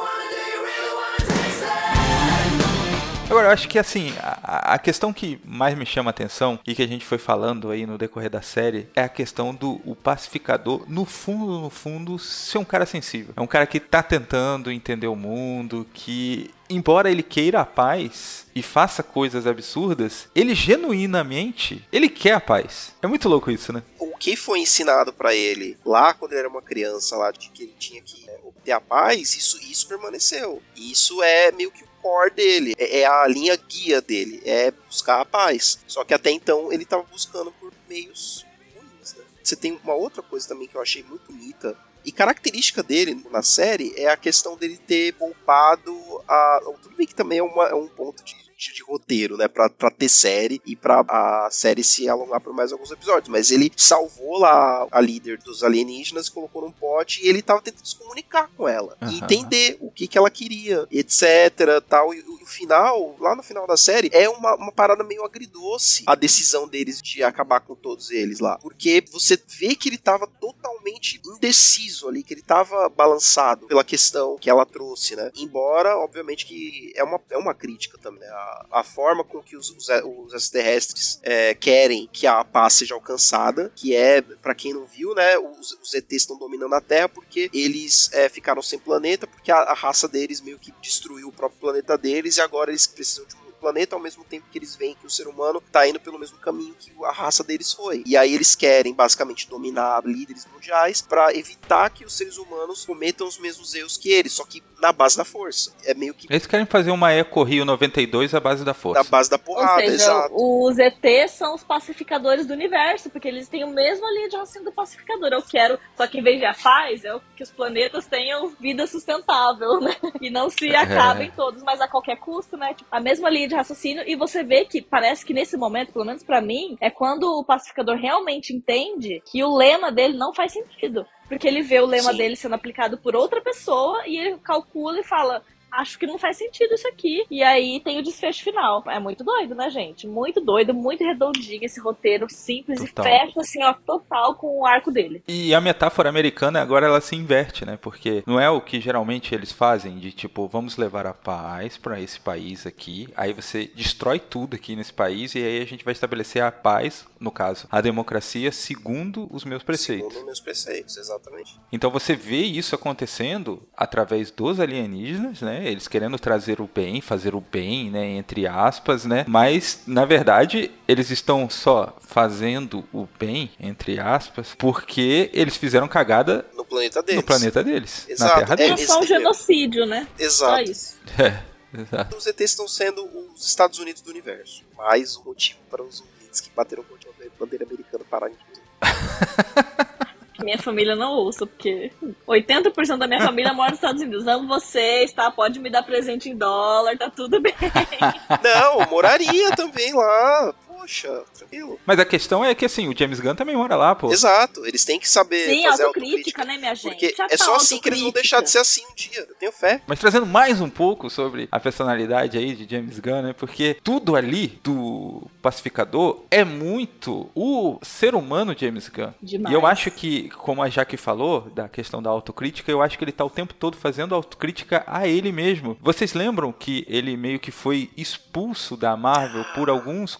[3.29, 6.75] Agora, eu acho que assim, a, a, questão que mais me chama a atenção e
[6.75, 9.95] que a gente foi falando aí no decorrer da série é a questão do o
[9.95, 13.33] pacificador, no fundo, no fundo, ser um cara sensível.
[13.35, 18.45] É um cara que tá tentando entender o mundo, que embora ele queira a paz
[18.53, 22.93] e faça coisas absurdas, ele genuinamente, ele quer a paz.
[23.01, 23.83] É muito louco isso, né?
[23.99, 27.63] O que foi ensinado para ele lá quando ele era uma criança, lá de que
[27.63, 30.61] ele tinha que é, obter a paz, isso, isso permaneceu.
[30.75, 35.25] Isso é meio que core dele, é, é a linha guia dele, é buscar a
[35.25, 35.79] paz.
[35.87, 38.45] Só que até então ele estava buscando por meios
[38.75, 39.13] ruins.
[39.15, 39.23] Né?
[39.41, 43.41] Você tem uma outra coisa também que eu achei muito bonita e característica dele na
[43.41, 45.93] série é a questão dele ter poupado
[46.27, 46.61] a.
[46.81, 48.35] Tudo bem que também é, uma, é um ponto de
[48.71, 49.47] de, roteiro, né?
[49.47, 53.29] Pra, pra ter série e pra a série se alongar por mais alguns episódios.
[53.29, 57.85] Mas ele salvou lá a líder dos alienígenas, colocou num pote e ele tava tentando
[57.85, 58.97] se comunicar com ela.
[59.01, 59.15] E Aham.
[59.23, 61.81] entender o que, que ela queria, etc.
[61.87, 62.13] tal.
[62.13, 66.03] E o, o final, lá no final da série, é uma, uma parada meio agridoce
[66.05, 68.57] a decisão deles de acabar com todos eles lá.
[68.59, 74.37] Porque você vê que ele tava totalmente indeciso ali, que ele tava balançado pela questão
[74.37, 75.31] que ela trouxe, né?
[75.35, 78.29] Embora, obviamente, que é uma, é uma crítica também, né?
[78.71, 83.71] A, forma com que os, os, os extraterrestres é, querem que a paz seja alcançada,
[83.75, 85.37] que é, pra quem não viu, né?
[85.37, 89.57] Os, os ETs estão dominando a Terra porque eles é, ficaram sem planeta, porque a,
[89.57, 93.35] a raça deles meio que destruiu o próprio planeta deles e agora eles precisam de
[93.63, 96.37] planeta ao mesmo tempo que eles veem que o ser humano tá indo pelo mesmo
[96.37, 98.03] caminho que a raça deles foi.
[98.05, 103.25] E aí eles querem basicamente dominar líderes mundiais para evitar que os seres humanos cometam
[103.25, 105.73] os mesmos erros que eles, só que na base da força.
[105.85, 109.01] É meio que Eles querem fazer uma Eco Rio 92 à base da força.
[109.01, 110.33] na base da Ou porrada, seja, exato.
[110.35, 114.65] os ETs são os pacificadores do universo, porque eles têm o mesmo linha de raciocínio
[114.65, 115.29] do pacificador.
[115.31, 118.49] Eu quero, só que em vez de a paz, é o que os planetas tenham
[118.59, 119.95] vida sustentável, né?
[120.19, 122.73] E não se acabem todos, mas a qualquer custo, né?
[122.73, 124.03] Tipo, a mesma linha de raciocínio.
[124.07, 127.43] E você vê que parece que nesse momento, pelo menos pra mim, é quando o
[127.43, 131.05] pacificador realmente entende que o lema dele não faz sentido.
[131.27, 132.17] Porque ele vê o lema Sim.
[132.17, 135.43] dele sendo aplicado por outra pessoa e ele calcula e fala:
[135.73, 137.25] acho que não faz sentido isso aqui.
[137.29, 138.83] E aí tem o desfecho final.
[138.87, 140.07] É muito doido, né, gente?
[140.07, 143.05] Muito doido, muito redondinho esse roteiro, simples Total.
[143.05, 145.23] e fecha, assim, ó, total com o arco dele.
[145.27, 147.77] E a metáfora americana agora ela se inverte, né?
[147.81, 151.99] Porque não é o que geralmente eles fazem de tipo, vamos levar a paz pra
[151.99, 155.91] esse país aqui, aí você destrói tudo aqui nesse país e aí a gente vai
[155.91, 160.13] estabelecer a paz, no caso, a democracia segundo os meus preceitos.
[160.13, 161.59] Segundo meus preceitos, exatamente.
[161.71, 165.62] Então você vê isso acontecendo através dos alienígenas, né?
[165.69, 168.05] Eles querendo trazer o bem, fazer o bem, né?
[168.11, 169.25] Entre aspas, né?
[169.27, 176.45] Mas na verdade eles estão só fazendo o bem, entre aspas, porque eles fizeram cagada
[176.55, 177.15] No planeta deles.
[177.21, 178.31] no planeta deles, Exato.
[178.33, 178.81] na terra É, deles.
[178.83, 180.07] É só um esse- genocídio, né?
[180.17, 180.23] Só
[180.57, 180.71] Exato.
[180.71, 180.95] isso.
[181.19, 181.43] É,
[181.81, 182.17] exato.
[182.17, 183.03] Os ETs estão sendo
[183.33, 184.63] os Estados Unidos do universo.
[184.77, 186.99] Mais um motivo para os ouvintes que bateram com a
[187.39, 188.43] bandeira americana pararem de
[190.39, 191.91] minha família não ouça, porque
[192.27, 194.27] 80% da minha família mora nos Estados Unidos.
[194.27, 195.29] Amo vocês, tá?
[195.29, 197.53] Pode me dar presente em dólar, tá tudo bem.
[198.41, 200.55] Não, moraria também lá.
[200.83, 201.79] Poxa, tranquilo.
[201.85, 204.11] Mas a questão é que assim, o James Gunn também mora lá, pô.
[204.11, 206.89] Exato, eles têm que saber Sim, fazer autocrítica, né, minha gente?
[206.89, 208.37] Porque Já é tá só assim que eles vão autocrítica.
[208.37, 209.25] deixar de ser assim um dia.
[209.29, 209.81] Eu tenho fé.
[209.87, 213.33] Mas trazendo mais um pouco sobre a personalidade aí de James Gunn, né?
[213.33, 219.13] Porque tudo ali do pacificador é muito o ser humano James Gunn.
[219.21, 219.53] Demais.
[219.53, 223.05] E eu acho que, como a Jaque falou, da questão da autocrítica, eu acho que
[223.05, 225.77] ele tá o tempo todo fazendo autocrítica a ele mesmo.
[225.81, 230.19] Vocês lembram que ele meio que foi expulso da Marvel por alguns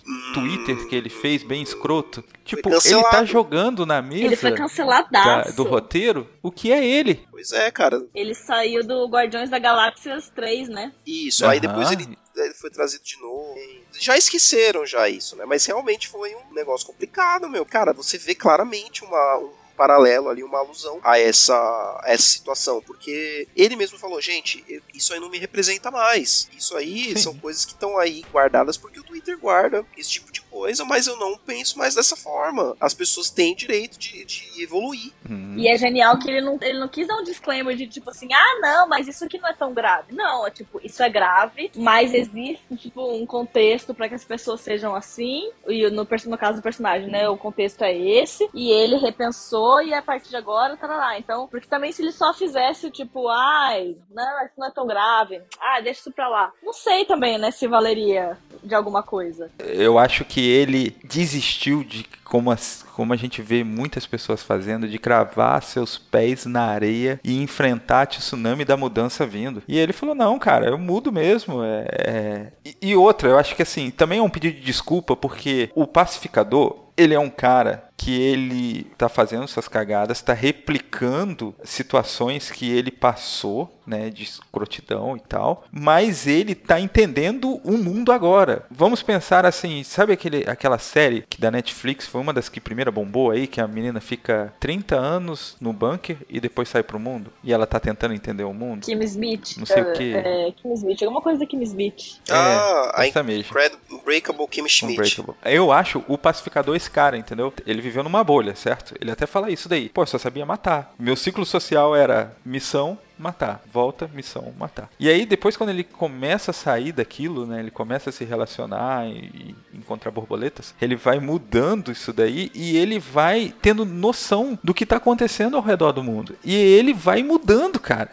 [0.58, 2.24] Twitter que ele fez bem escroto?
[2.46, 3.18] Tipo, ele tá.
[3.20, 5.56] Ele jogando na foi mesa da- canceladaço.
[5.56, 7.26] do roteiro o que é ele.
[7.32, 8.06] Pois é, cara.
[8.14, 10.92] Ele saiu do Guardiões da Galáxia 3, né?
[11.06, 11.46] Isso.
[11.46, 11.68] Aí Aham.
[11.68, 13.56] depois ele, ele foi trazido de novo.
[14.00, 15.46] Já esqueceram já isso, né?
[15.46, 17.66] Mas realmente foi um negócio complicado, meu.
[17.66, 22.82] Cara, você vê claramente uma, um paralelo ali, uma alusão a essa, a essa situação.
[22.82, 26.50] Porque ele mesmo falou, gente, isso aí não me representa mais.
[26.58, 27.18] Isso aí Sim.
[27.18, 31.08] são coisas que estão aí guardadas porque o Twitter guarda esse tipo de coisa, mas
[31.08, 32.78] eu não penso mais dessa forma.
[32.80, 35.12] As pessoas têm direito de, de evoluir.
[35.28, 35.56] Hum.
[35.58, 38.32] E é genial que ele não, ele não quis dar um disclaimer de tipo assim,
[38.32, 40.14] ah, não, mas isso aqui não é tão grave.
[40.14, 44.62] Não, é tipo, isso é grave, mas existe, tipo, um contexto pra que as pessoas
[44.62, 45.50] sejam assim.
[45.68, 48.48] E no, no caso do personagem, né, o contexto é esse.
[48.54, 51.18] E ele repensou e a partir de agora, tá lá.
[51.18, 55.42] Então, porque também se ele só fizesse, tipo, ai, não, isso não é tão grave.
[55.60, 56.52] Ah, deixa isso pra lá.
[56.62, 59.50] Não sei também, né, se valeria de alguma coisa.
[59.60, 64.88] Eu acho que ele desistiu de, como, as- como a gente vê muitas pessoas fazendo,
[64.88, 69.62] de cravar seus pés na areia e enfrentar tsunami da mudança vindo.
[69.68, 71.64] E ele falou: não, cara, eu mudo mesmo.
[71.64, 75.16] é- é." E, e outra, eu acho que assim, também é um pedido de desculpa,
[75.16, 76.82] porque o pacificador.
[76.96, 82.92] Ele é um cara que ele tá fazendo suas cagadas, tá replicando situações que ele
[82.92, 88.66] passou, né, de escrotidão e tal, mas ele tá entendendo o mundo agora.
[88.70, 92.92] Vamos pensar assim, sabe aquele, aquela série que da Netflix foi uma das que primeiro
[92.92, 97.32] bombou aí, que a menina fica 30 anos no bunker e depois sai pro mundo,
[97.44, 98.86] e ela tá tentando entender o mundo?
[98.86, 99.58] Kim Smith.
[99.58, 100.14] Não sei o é, quê.
[100.16, 102.20] É, Kim Smith, alguma coisa da Kim Smith.
[102.30, 103.54] ah, a essa mesmo.
[103.92, 105.00] Unbreakable Kim Schmidt.
[105.00, 105.36] Unbreakable.
[105.46, 107.54] Eu acho o pacificador esse cara, entendeu?
[107.66, 108.96] Ele viveu numa bolha, certo?
[109.00, 109.90] Ele até fala isso daí.
[109.90, 110.94] Pô, eu só sabia matar.
[110.98, 113.62] Meu ciclo social era missão, matar.
[113.72, 114.90] Volta, missão, matar.
[115.00, 117.60] E aí, depois, quando ele começa a sair daquilo, né?
[117.60, 122.78] Ele começa a se relacionar e, e encontrar borboletas, ele vai mudando isso daí e
[122.78, 126.36] ele vai tendo noção do que tá acontecendo ao redor do mundo.
[126.44, 128.10] E ele vai mudando, cara.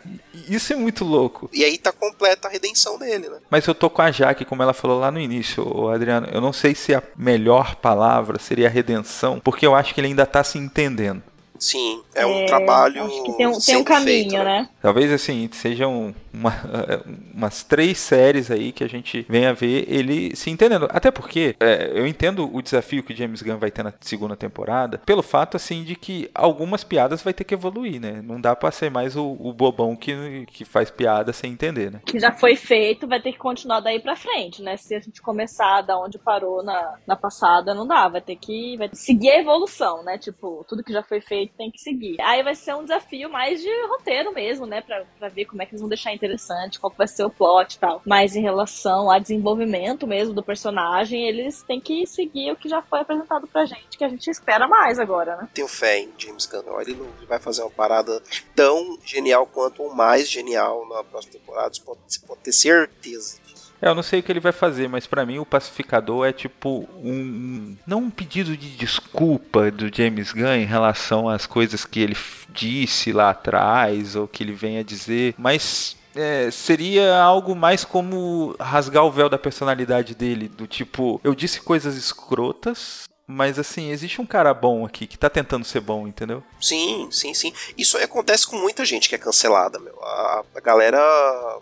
[0.48, 1.48] Isso é muito louco.
[1.52, 3.38] E aí tá completa a redenção dele, né?
[3.50, 6.28] Mas eu tô com a Jaque, como ela falou lá no início, o Adriano.
[6.32, 10.26] Eu não sei se a melhor palavra seria redenção, porque eu acho que ele ainda
[10.26, 11.22] tá se entendendo.
[11.60, 13.04] Sim, é um é, trabalho.
[13.04, 14.68] Acho que tem um, tem um caminho, feito, né?
[14.80, 16.54] Talvez assim, sejam uma,
[17.34, 20.88] umas três séries aí que a gente venha ver ele se entendendo.
[20.90, 24.98] Até porque é, eu entendo o desafio que James Gunn vai ter na segunda temporada,
[25.04, 28.22] pelo fato assim de que algumas piadas vai ter que evoluir, né?
[28.22, 32.00] Não dá pra ser mais o, o bobão que, que faz piada sem entender, né?
[32.06, 34.78] Que já foi feito, vai ter que continuar daí pra frente, né?
[34.78, 38.08] Se a gente começar da onde parou na, na passada, não dá.
[38.08, 40.16] Vai ter que vai seguir a evolução, né?
[40.16, 42.20] Tipo, tudo que já foi feito tem que seguir.
[42.20, 44.80] Aí vai ser um desafio mais de roteiro mesmo, né?
[44.80, 47.74] Pra, pra ver como é que eles vão deixar interessante, qual vai ser o plot
[47.74, 48.02] e tal.
[48.06, 52.82] Mas em relação a desenvolvimento mesmo do personagem, eles têm que seguir o que já
[52.82, 55.48] foi apresentado pra gente, que a gente espera mais agora, né?
[55.54, 56.80] Tenho fé em James Gunn.
[56.80, 58.22] Ele, não, vai fazer uma parada
[58.54, 61.74] tão genial quanto ou mais genial na próxima temporada.
[61.74, 63.38] Você pode, você pode ter certeza
[63.80, 66.32] é, eu não sei o que ele vai fazer, mas para mim o pacificador é
[66.32, 67.76] tipo um.
[67.86, 72.16] Não um pedido de desculpa do James Gunn em relação às coisas que ele
[72.52, 78.54] disse lá atrás ou que ele vem a dizer, mas é, seria algo mais como
[78.60, 84.20] rasgar o véu da personalidade dele, do tipo, eu disse coisas escrotas, mas assim, existe
[84.20, 86.42] um cara bom aqui que tá tentando ser bom, entendeu?
[86.60, 87.52] Sim, sim, sim.
[87.78, 89.98] Isso acontece com muita gente que é cancelada, meu.
[90.02, 91.00] A, a galera,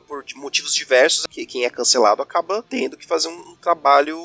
[0.07, 4.19] por motivos diversos, que quem é cancelado acaba tendo que fazer um, trabalho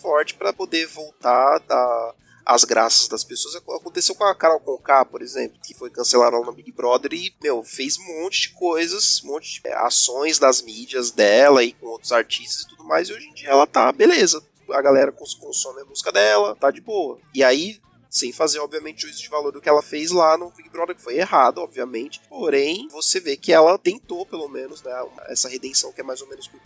[0.00, 2.14] forte para poder voltar da
[2.44, 3.54] as graças das pessoas.
[3.54, 7.62] Aconteceu com a Carol Conká, por exemplo, que foi cancelada no Big Brother e, meu,
[7.62, 11.86] fez um monte de coisas, um monte de é, ações das mídias dela e com
[11.86, 14.42] outros artistas e tudo mais, e hoje em dia ela tá, beleza,
[14.72, 17.18] a galera consome a música dela, tá de boa.
[17.34, 20.68] E aí, sem fazer, obviamente, juízo de valor do que ela fez lá no Big
[20.68, 22.20] Brother, que foi errado, obviamente.
[22.28, 24.92] Porém, você vê que ela tentou, pelo menos, né,
[25.28, 26.60] essa redenção que é mais ou menos o que o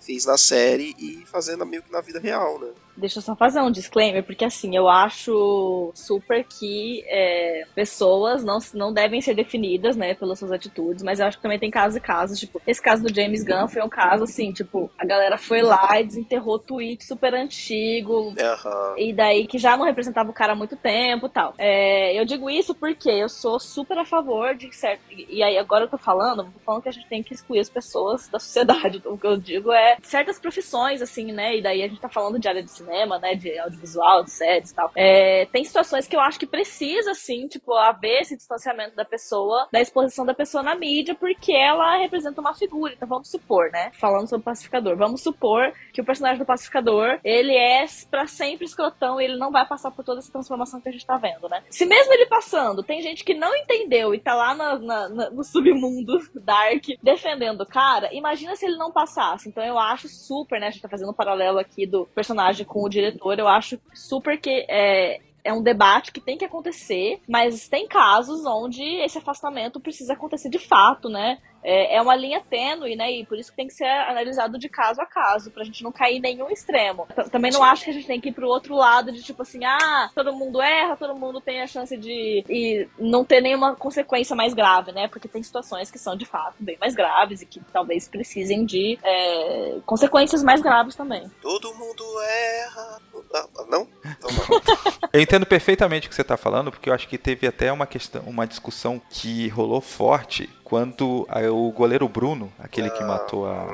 [0.00, 2.68] fez na série e fazendo meio que na vida real, né?
[2.96, 8.58] Deixa eu só fazer um disclaimer, porque assim, eu acho super que é, pessoas não,
[8.72, 11.96] não devem ser definidas, né, pelas suas atitudes, mas eu acho que também tem casos
[11.96, 15.36] e casos, tipo, esse caso do James Gunn foi um caso assim, tipo, a galera
[15.36, 18.96] foi lá e desenterrou tweet super antigo, uhum.
[18.96, 21.52] e daí que já não representava o cara há muito tempo tal.
[21.58, 25.02] É, eu digo isso porque eu sou super a favor de certo.
[25.10, 27.68] E aí agora eu tô falando, tô falando que a gente tem que excluir as
[27.68, 29.02] pessoas da sociedade.
[29.06, 31.56] O que eu digo é certas profissões, assim, né?
[31.56, 34.70] E daí a gente tá falando de área de cinema, né, de audiovisual, de séries
[34.70, 34.90] e tal.
[34.94, 39.68] É, tem situações que eu acho que precisa, assim, tipo, haver esse distanciamento da pessoa,
[39.72, 42.92] da exposição da pessoa na mídia, porque ela representa uma figura.
[42.92, 47.18] Então vamos supor, né, falando sobre o pacificador, vamos supor que o personagem do pacificador,
[47.24, 50.88] ele é para sempre escrotão e ele não vai passar por toda essa transformação que
[50.88, 51.62] a gente tá vendo, né?
[51.70, 55.44] Se mesmo ele passando, tem gente que não entendeu e tá lá na, na, no
[55.44, 59.45] submundo dark defendendo o cara, imagina se ele não passasse.
[59.46, 62.82] Então eu acho super, né, a gente tá fazendo um paralelo aqui do personagem com
[62.82, 67.68] o diretor, eu acho super que é, é um debate que tem que acontecer, mas
[67.68, 71.38] tem casos onde esse afastamento precisa acontecer de fato, né?
[71.66, 73.10] É, é uma linha tênue, né?
[73.10, 75.90] E por isso que tem que ser analisado de caso a caso, pra gente não
[75.90, 77.08] cair em nenhum extremo.
[77.14, 79.42] T Também não acho que a gente tem que ir pro outro lado de tipo
[79.42, 83.74] assim, ah, todo mundo erra, todo mundo tem a chance de e não ter nenhuma
[83.74, 85.08] consequência mais grave, né?
[85.08, 88.96] Porque tem situações que são de fato bem mais graves e que talvez precisem de
[89.02, 91.28] é, consequências mais graves também.
[91.42, 93.00] Todo mundo erra.
[93.34, 93.88] Ah, não?
[94.04, 94.60] Então não.
[95.12, 97.86] eu entendo perfeitamente o que você está falando, porque eu acho que teve até uma
[97.86, 103.68] questão, uma discussão que rolou forte quando o goleiro Bruno, aquele que matou a,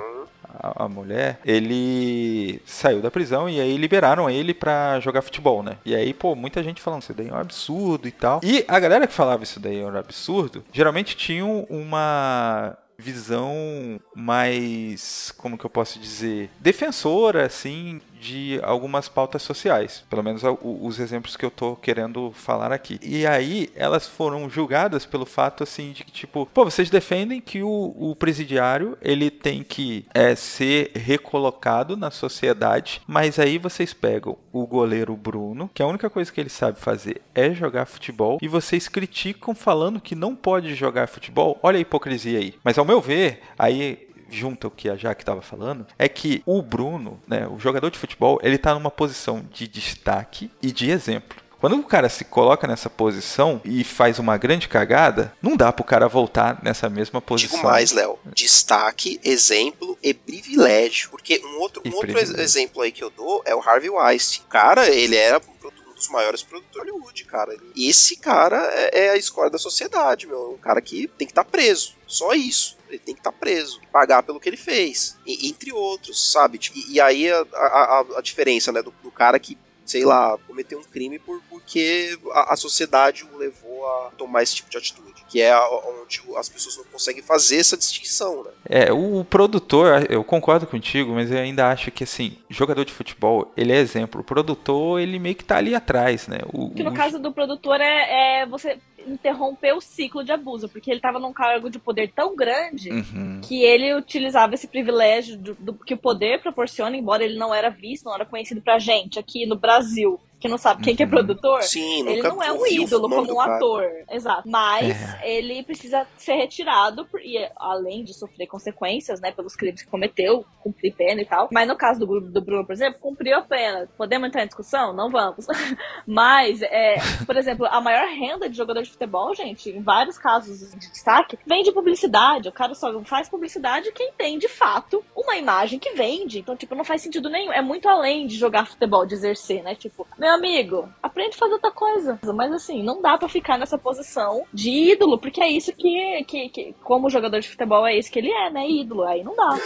[0.84, 5.78] a, mulher, ele saiu da prisão e aí liberaram ele para jogar futebol, né?
[5.86, 8.40] E aí, pô, muita gente falando isso daí é um absurdo e tal.
[8.44, 15.32] E a galera que falava isso daí era um absurdo, geralmente tinham uma visão mais,
[15.38, 20.04] como que eu posso dizer, defensora, assim, de algumas pautas sociais.
[20.08, 23.00] Pelo menos os exemplos que eu tô querendo falar aqui.
[23.02, 27.62] E aí elas foram julgadas pelo fato assim de que, tipo, pô, vocês defendem que
[27.62, 34.36] o, o presidiário ele tem que é, ser recolocado na sociedade, mas aí vocês pegam
[34.52, 38.46] o goleiro Bruno, que a única coisa que ele sabe fazer é jogar futebol, e
[38.46, 41.58] vocês criticam falando que não pode jogar futebol.
[41.62, 42.54] Olha a hipocrisia aí.
[42.62, 46.62] Mas ao meu ver, aí junta o que a Jaque estava falando, é que o
[46.62, 51.42] Bruno, né, o jogador de futebol, ele está numa posição de destaque e de exemplo.
[51.62, 55.84] Quando o cara se coloca nessa posição e faz uma grande cagada, não dá pro
[55.84, 57.56] cara voltar nessa mesma posição.
[57.56, 58.18] Digo mais, Léo.
[58.34, 61.08] Destaque, exemplo e privilégio.
[61.10, 64.42] Porque um outro, um outro exemplo aí que eu dou é o Harvey Weinstein.
[64.50, 67.56] Cara, ele era um dos maiores produtores de Hollywood, cara.
[67.76, 70.54] Esse cara é, é a escola da sociedade, meu.
[70.54, 71.94] Um cara que tem que estar preso.
[72.08, 72.76] Só isso.
[72.94, 73.80] Ele tem que estar preso.
[73.92, 75.18] Pagar pelo que ele fez.
[75.26, 76.58] E- entre outros, sabe?
[76.58, 78.82] Tipo, E, e aí a, a- a- diferença, né?
[78.82, 83.36] Do, do cara que sei lá, cometeu um crime por, porque a, a sociedade o
[83.36, 85.12] levou a tomar esse tipo de atitude.
[85.28, 85.68] Que é a-
[86.02, 88.50] onde as pessoas não conseguem fazer essa distinção, né?
[88.68, 93.50] É, o produtor, eu concordo contigo, mas eu ainda acho que, assim, jogador de futebol,
[93.56, 94.20] ele é exemplo.
[94.20, 96.38] O produtor, ele meio que tá ali atrás, né?
[96.52, 100.68] O, Que no o- caso do produtor é, é você interromper o ciclo de abuso,
[100.68, 103.40] porque ele tava num cargo de poder tão grande Uhum.
[103.42, 107.68] que ele utilizava esse privilégio do, do que o poder proporciona, embora ele não era
[107.70, 111.06] visto, não era conhecido pra gente aqui no Brasil, que não sabe quem que é
[111.06, 111.10] Uhum.
[111.12, 111.62] produtor.
[111.62, 114.42] Sim, Ele não é um ídolo como um ator, exato.
[114.48, 114.90] Mas
[115.22, 115.36] É.
[115.38, 120.44] ele precisa ser retirado, por- e além de sofrer consequências, né, pelos crimes que cometeu,
[120.62, 121.48] cumprir pena e tal.
[121.52, 123.88] Mas no caso do, do Bruno, por exemplo, cumpriu a pena.
[123.96, 124.92] Podemos entrar em discussão?
[124.92, 125.46] Não vamos.
[126.06, 130.70] Mas, é, por exemplo, a maior renda de jogador de futebol, gente, em vários casos
[130.72, 132.48] de destaque, vem de publicidade.
[132.48, 136.40] O cara só faz publicidade quem tem, de fato, uma imagem que vende.
[136.40, 137.52] Então, tipo, não faz sentido nenhum.
[137.52, 139.74] É muito além de jogar futebol, de exercer, né?
[139.74, 142.18] Tipo, meu amigo, aprende a fazer outra coisa.
[142.34, 146.48] Mas assim, não dá pra ficar nessa posição de ídolo, porque é isso que, que,
[146.48, 148.68] que como jogador de futebol, é isso que ele é, né?
[148.68, 149.04] Ídolo.
[149.04, 149.58] Aí não dá.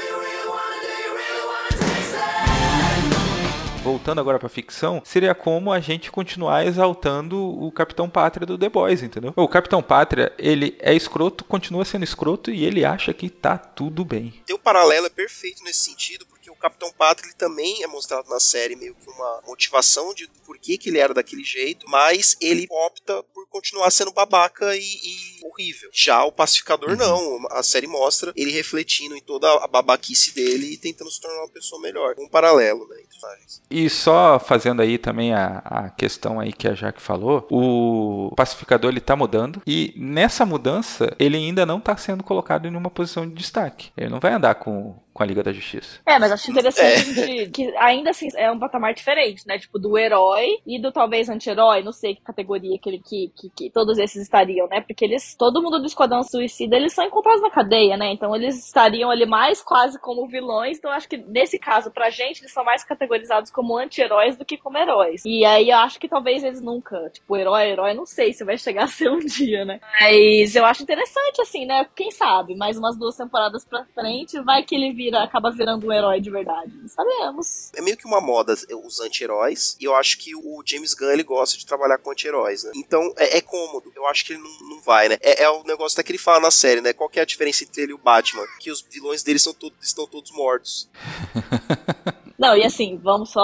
[3.86, 8.68] Voltando agora pra ficção, seria como a gente continuar exaltando o Capitão Pátria do The
[8.68, 9.32] Boys, entendeu?
[9.36, 14.04] O Capitão Pátria, ele é escroto, continua sendo escroto e ele acha que tá tudo
[14.04, 14.34] bem.
[14.44, 16.26] Teu paralelo é perfeito nesse sentido,
[16.66, 20.76] Capitão Pátria ele também é mostrado na série meio que uma motivação de do porquê
[20.76, 25.88] que ele era daquele jeito, mas ele opta por continuar sendo babaca e, e horrível.
[25.92, 26.96] Já o Pacificador Uhum.
[26.96, 31.42] não, a série mostra ele refletindo em toda a babaquice dele e tentando se tornar
[31.42, 32.14] uma pessoa melhor.
[32.18, 33.62] Um paralelo, né, entre os personagens.
[33.70, 38.90] E só fazendo aí também a, a questão aí que a Jaque falou, o pacificador
[38.90, 43.26] ele tá mudando e nessa mudança ele ainda não tá sendo colocado em nenhuma posição
[43.28, 43.90] de destaque.
[43.96, 45.98] Ele não vai andar com, com a Liga da Justiça.
[46.04, 47.46] É, mas acho interessante É.
[47.46, 49.58] que ainda assim é um patamar diferente, né?
[49.58, 53.50] Tipo, do herói e do talvez anti-herói, não sei que categoria que, ele, que, que,
[53.50, 54.82] que todos esses estariam, né?
[54.82, 58.12] Porque eles, todo mundo do Esquadrão Suicida, eles são encontrados na cadeia, né?
[58.12, 62.40] Então eles estariam ali mais quase como vilões, então acho que nesse caso, pra gente,
[62.42, 65.22] eles são mais categorizados como anti-heróis do que como heróis.
[65.24, 68.58] E aí eu acho que talvez eles nunca, tipo, herói, herói, não sei se vai
[68.58, 69.80] chegar a ser um dia, né?
[70.00, 71.86] Mas eu acho interessante, assim, né?
[71.96, 75.92] Quem sabe, mais umas duas temporadas pra frente, vai que ele vira, acaba virando um
[75.92, 76.72] herói de verdade.
[76.88, 77.70] Sabemos.
[77.74, 78.54] É meio que uma moda
[78.84, 82.64] os anti-heróis, e eu acho que o James Gunn ele gosta de trabalhar com anti-heróis,
[82.64, 82.72] né?
[82.76, 83.92] Então é, é cômodo.
[83.94, 85.18] Eu acho que ele não, não vai, né?
[85.20, 86.92] É, é o negócio até que ele fala na série, né?
[86.92, 88.44] Qual que é a diferença entre ele e o Batman?
[88.60, 90.88] Que os vilões dele são todos, estão todos mortos.
[92.38, 93.42] Não, e assim, vamos só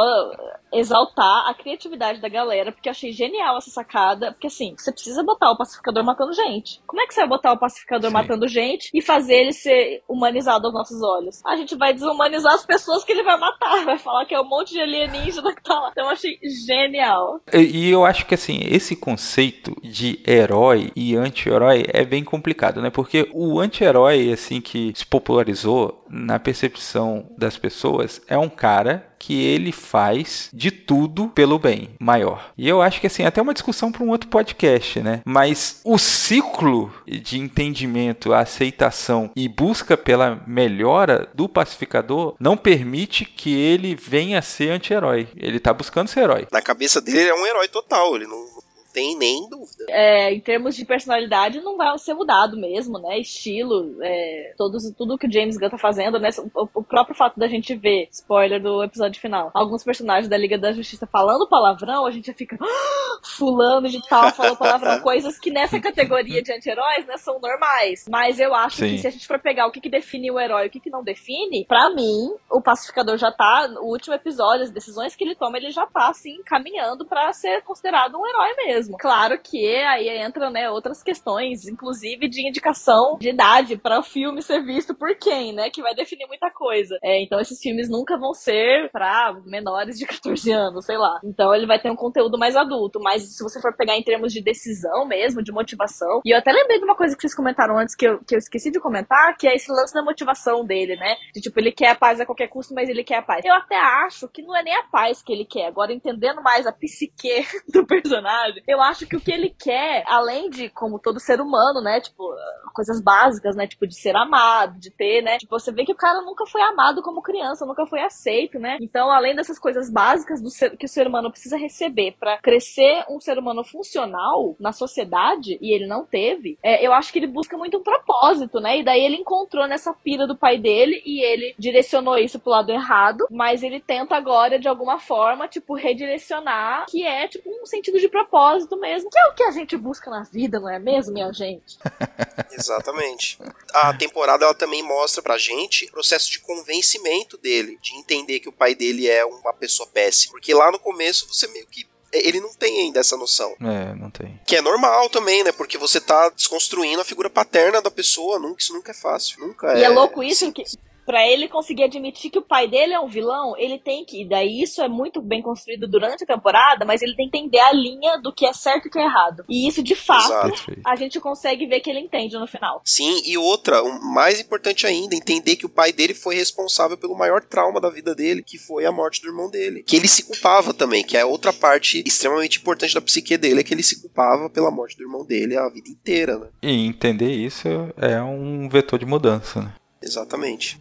[0.73, 4.33] exaltar a criatividade da galera, porque eu achei genial essa sacada.
[4.33, 6.81] Porque assim, você precisa botar o pacificador matando gente.
[6.87, 8.15] Como é que você vai botar o pacificador Sim.
[8.15, 11.45] matando gente e fazer ele ser humanizado aos nossos olhos?
[11.45, 14.49] A gente vai desumanizar as pessoas que ele vai matar, vai falar que é um
[14.49, 15.91] monte de alienígena que tá lá.
[15.91, 17.41] Então eu achei genial.
[17.53, 22.81] E, e eu acho que assim, esse conceito de herói e anti-herói é bem complicado,
[22.81, 22.91] né?
[22.91, 29.41] Porque o anti-herói, assim, que se popularizou na percepção das pessoas, é um cara que
[29.41, 32.51] ele faz de tudo pelo bem maior.
[32.59, 35.23] E eu acho que assim, até uma discussão para um outro podcast, né?
[35.25, 43.55] Mas o ciclo de entendimento, aceitação e busca pela melhora do pacificador não permite que
[43.55, 45.29] ele venha a ser anti-herói.
[45.37, 46.49] Ele tá buscando ser herói.
[46.51, 48.17] Na cabeça dele, ele é um herói total.
[48.17, 48.52] Ele não
[48.93, 49.87] tem nem dúvida.
[49.89, 53.19] É, em termos de personalidade, não vai ser mudado mesmo, né?
[53.19, 56.29] Estilo, é, todos, tudo que o James Gunn tá fazendo, né?
[56.55, 60.59] O, o próprio fato da gente ver, spoiler do episódio final, alguns personagens da Liga
[60.59, 65.39] da Justiça falando palavrão, a gente já fica "Ah, fulano de tal falou palavrão, coisas
[65.39, 68.07] que nessa categoria de anti-heróis, né, são normais.
[68.09, 68.89] Mas eu acho Sim.
[68.91, 70.81] que se a gente for pegar o que, que define o herói e o que,
[70.81, 75.25] que não define, pra mim, o pacificador já tá, no último episódio, as decisões que
[75.25, 78.82] ele toma, ele já tá, assim, caminhando pra ser considerado um herói mesmo.
[78.83, 78.97] Mesmo.
[78.99, 84.43] Claro que aí entra, né, outras questões, inclusive de indicação de idade para o filme
[84.43, 86.99] ser visto por quem, né, que vai definir muita coisa.
[87.03, 91.21] É, então esses filmes nunca vão ser para menores de 14 anos, sei lá.
[91.25, 94.33] Então ele vai ter um conteúdo mais adulto, mas se você for pegar em termos
[94.33, 97.79] de decisão mesmo, de motivação, e eu até lembrei de uma coisa que vocês comentaram
[97.79, 100.97] antes que eu, que eu esqueci de comentar, que é esse lance da motivação dele,
[100.97, 101.17] né?
[101.35, 103.45] De tipo, ele quer a paz a qualquer custo, mas ele quer a paz.
[103.45, 105.67] Eu até acho que não é nem a paz que ele quer.
[105.67, 110.51] Agora, entendendo mais a psique do personagem, eu acho que o que ele quer, além
[110.51, 112.01] de, como todo ser humano, né?
[112.01, 112.35] Tipo,
[112.73, 113.67] coisas básicas, né?
[113.67, 115.39] Tipo, de ser amado, de ter, né?
[115.39, 118.79] Tipo, você vê que o cara nunca foi amado como criança, nunca foi aceito, né?
[118.81, 123.05] Então, além dessas coisas básicas do ser, que o ser humano precisa receber para crescer
[123.09, 127.27] um ser humano funcional na sociedade, e ele não teve, é, eu acho que ele
[127.27, 128.79] busca muito um propósito, né?
[128.79, 132.71] E daí ele encontrou nessa pira do pai dele e ele direcionou isso pro lado
[132.71, 137.99] errado, mas ele tenta agora, de alguma forma, tipo, redirecionar, que é, tipo, um sentido
[137.99, 141.13] de propósito mesmo, que é o que a gente busca na vida, não é mesmo,
[141.13, 141.79] minha gente?
[142.53, 143.39] Exatamente.
[143.73, 148.49] A temporada ela também mostra pra gente o processo de convencimento dele, de entender que
[148.49, 150.33] o pai dele é uma pessoa péssima.
[150.33, 153.57] Porque lá no começo você meio que ele não tem ainda essa noção.
[153.61, 154.39] É, não tem.
[154.47, 155.51] Que é normal também, né?
[155.51, 158.39] Porque você tá desconstruindo a figura paterna da pessoa.
[158.39, 159.41] Nunca, isso nunca é fácil.
[159.41, 159.85] Nunca e é.
[159.85, 160.63] é louco isso que
[161.05, 164.23] para ele conseguir admitir que o pai dele é um vilão, ele tem que.
[164.23, 167.59] E daí isso é muito bem construído durante a temporada, mas ele tem que entender
[167.59, 169.45] a linha do que é certo e o que é errado.
[169.49, 170.81] E isso, de fato, Exato.
[170.85, 172.81] a gente consegue ver que ele entende no final.
[172.85, 177.17] Sim, e outra, o mais importante ainda, entender que o pai dele foi responsável pelo
[177.17, 179.83] maior trauma da vida dele, que foi a morte do irmão dele.
[179.83, 183.65] Que ele se culpava também, que é outra parte extremamente importante da psique dele, é
[183.65, 186.49] que ele se culpava pela morte do irmão dele a vida inteira, né?
[186.63, 189.75] E entender isso é um vetor de mudança, né?
[190.03, 190.79] Exatamente.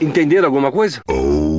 [0.00, 1.00] Entenderam alguma coisa?
[1.08, 1.53] Oh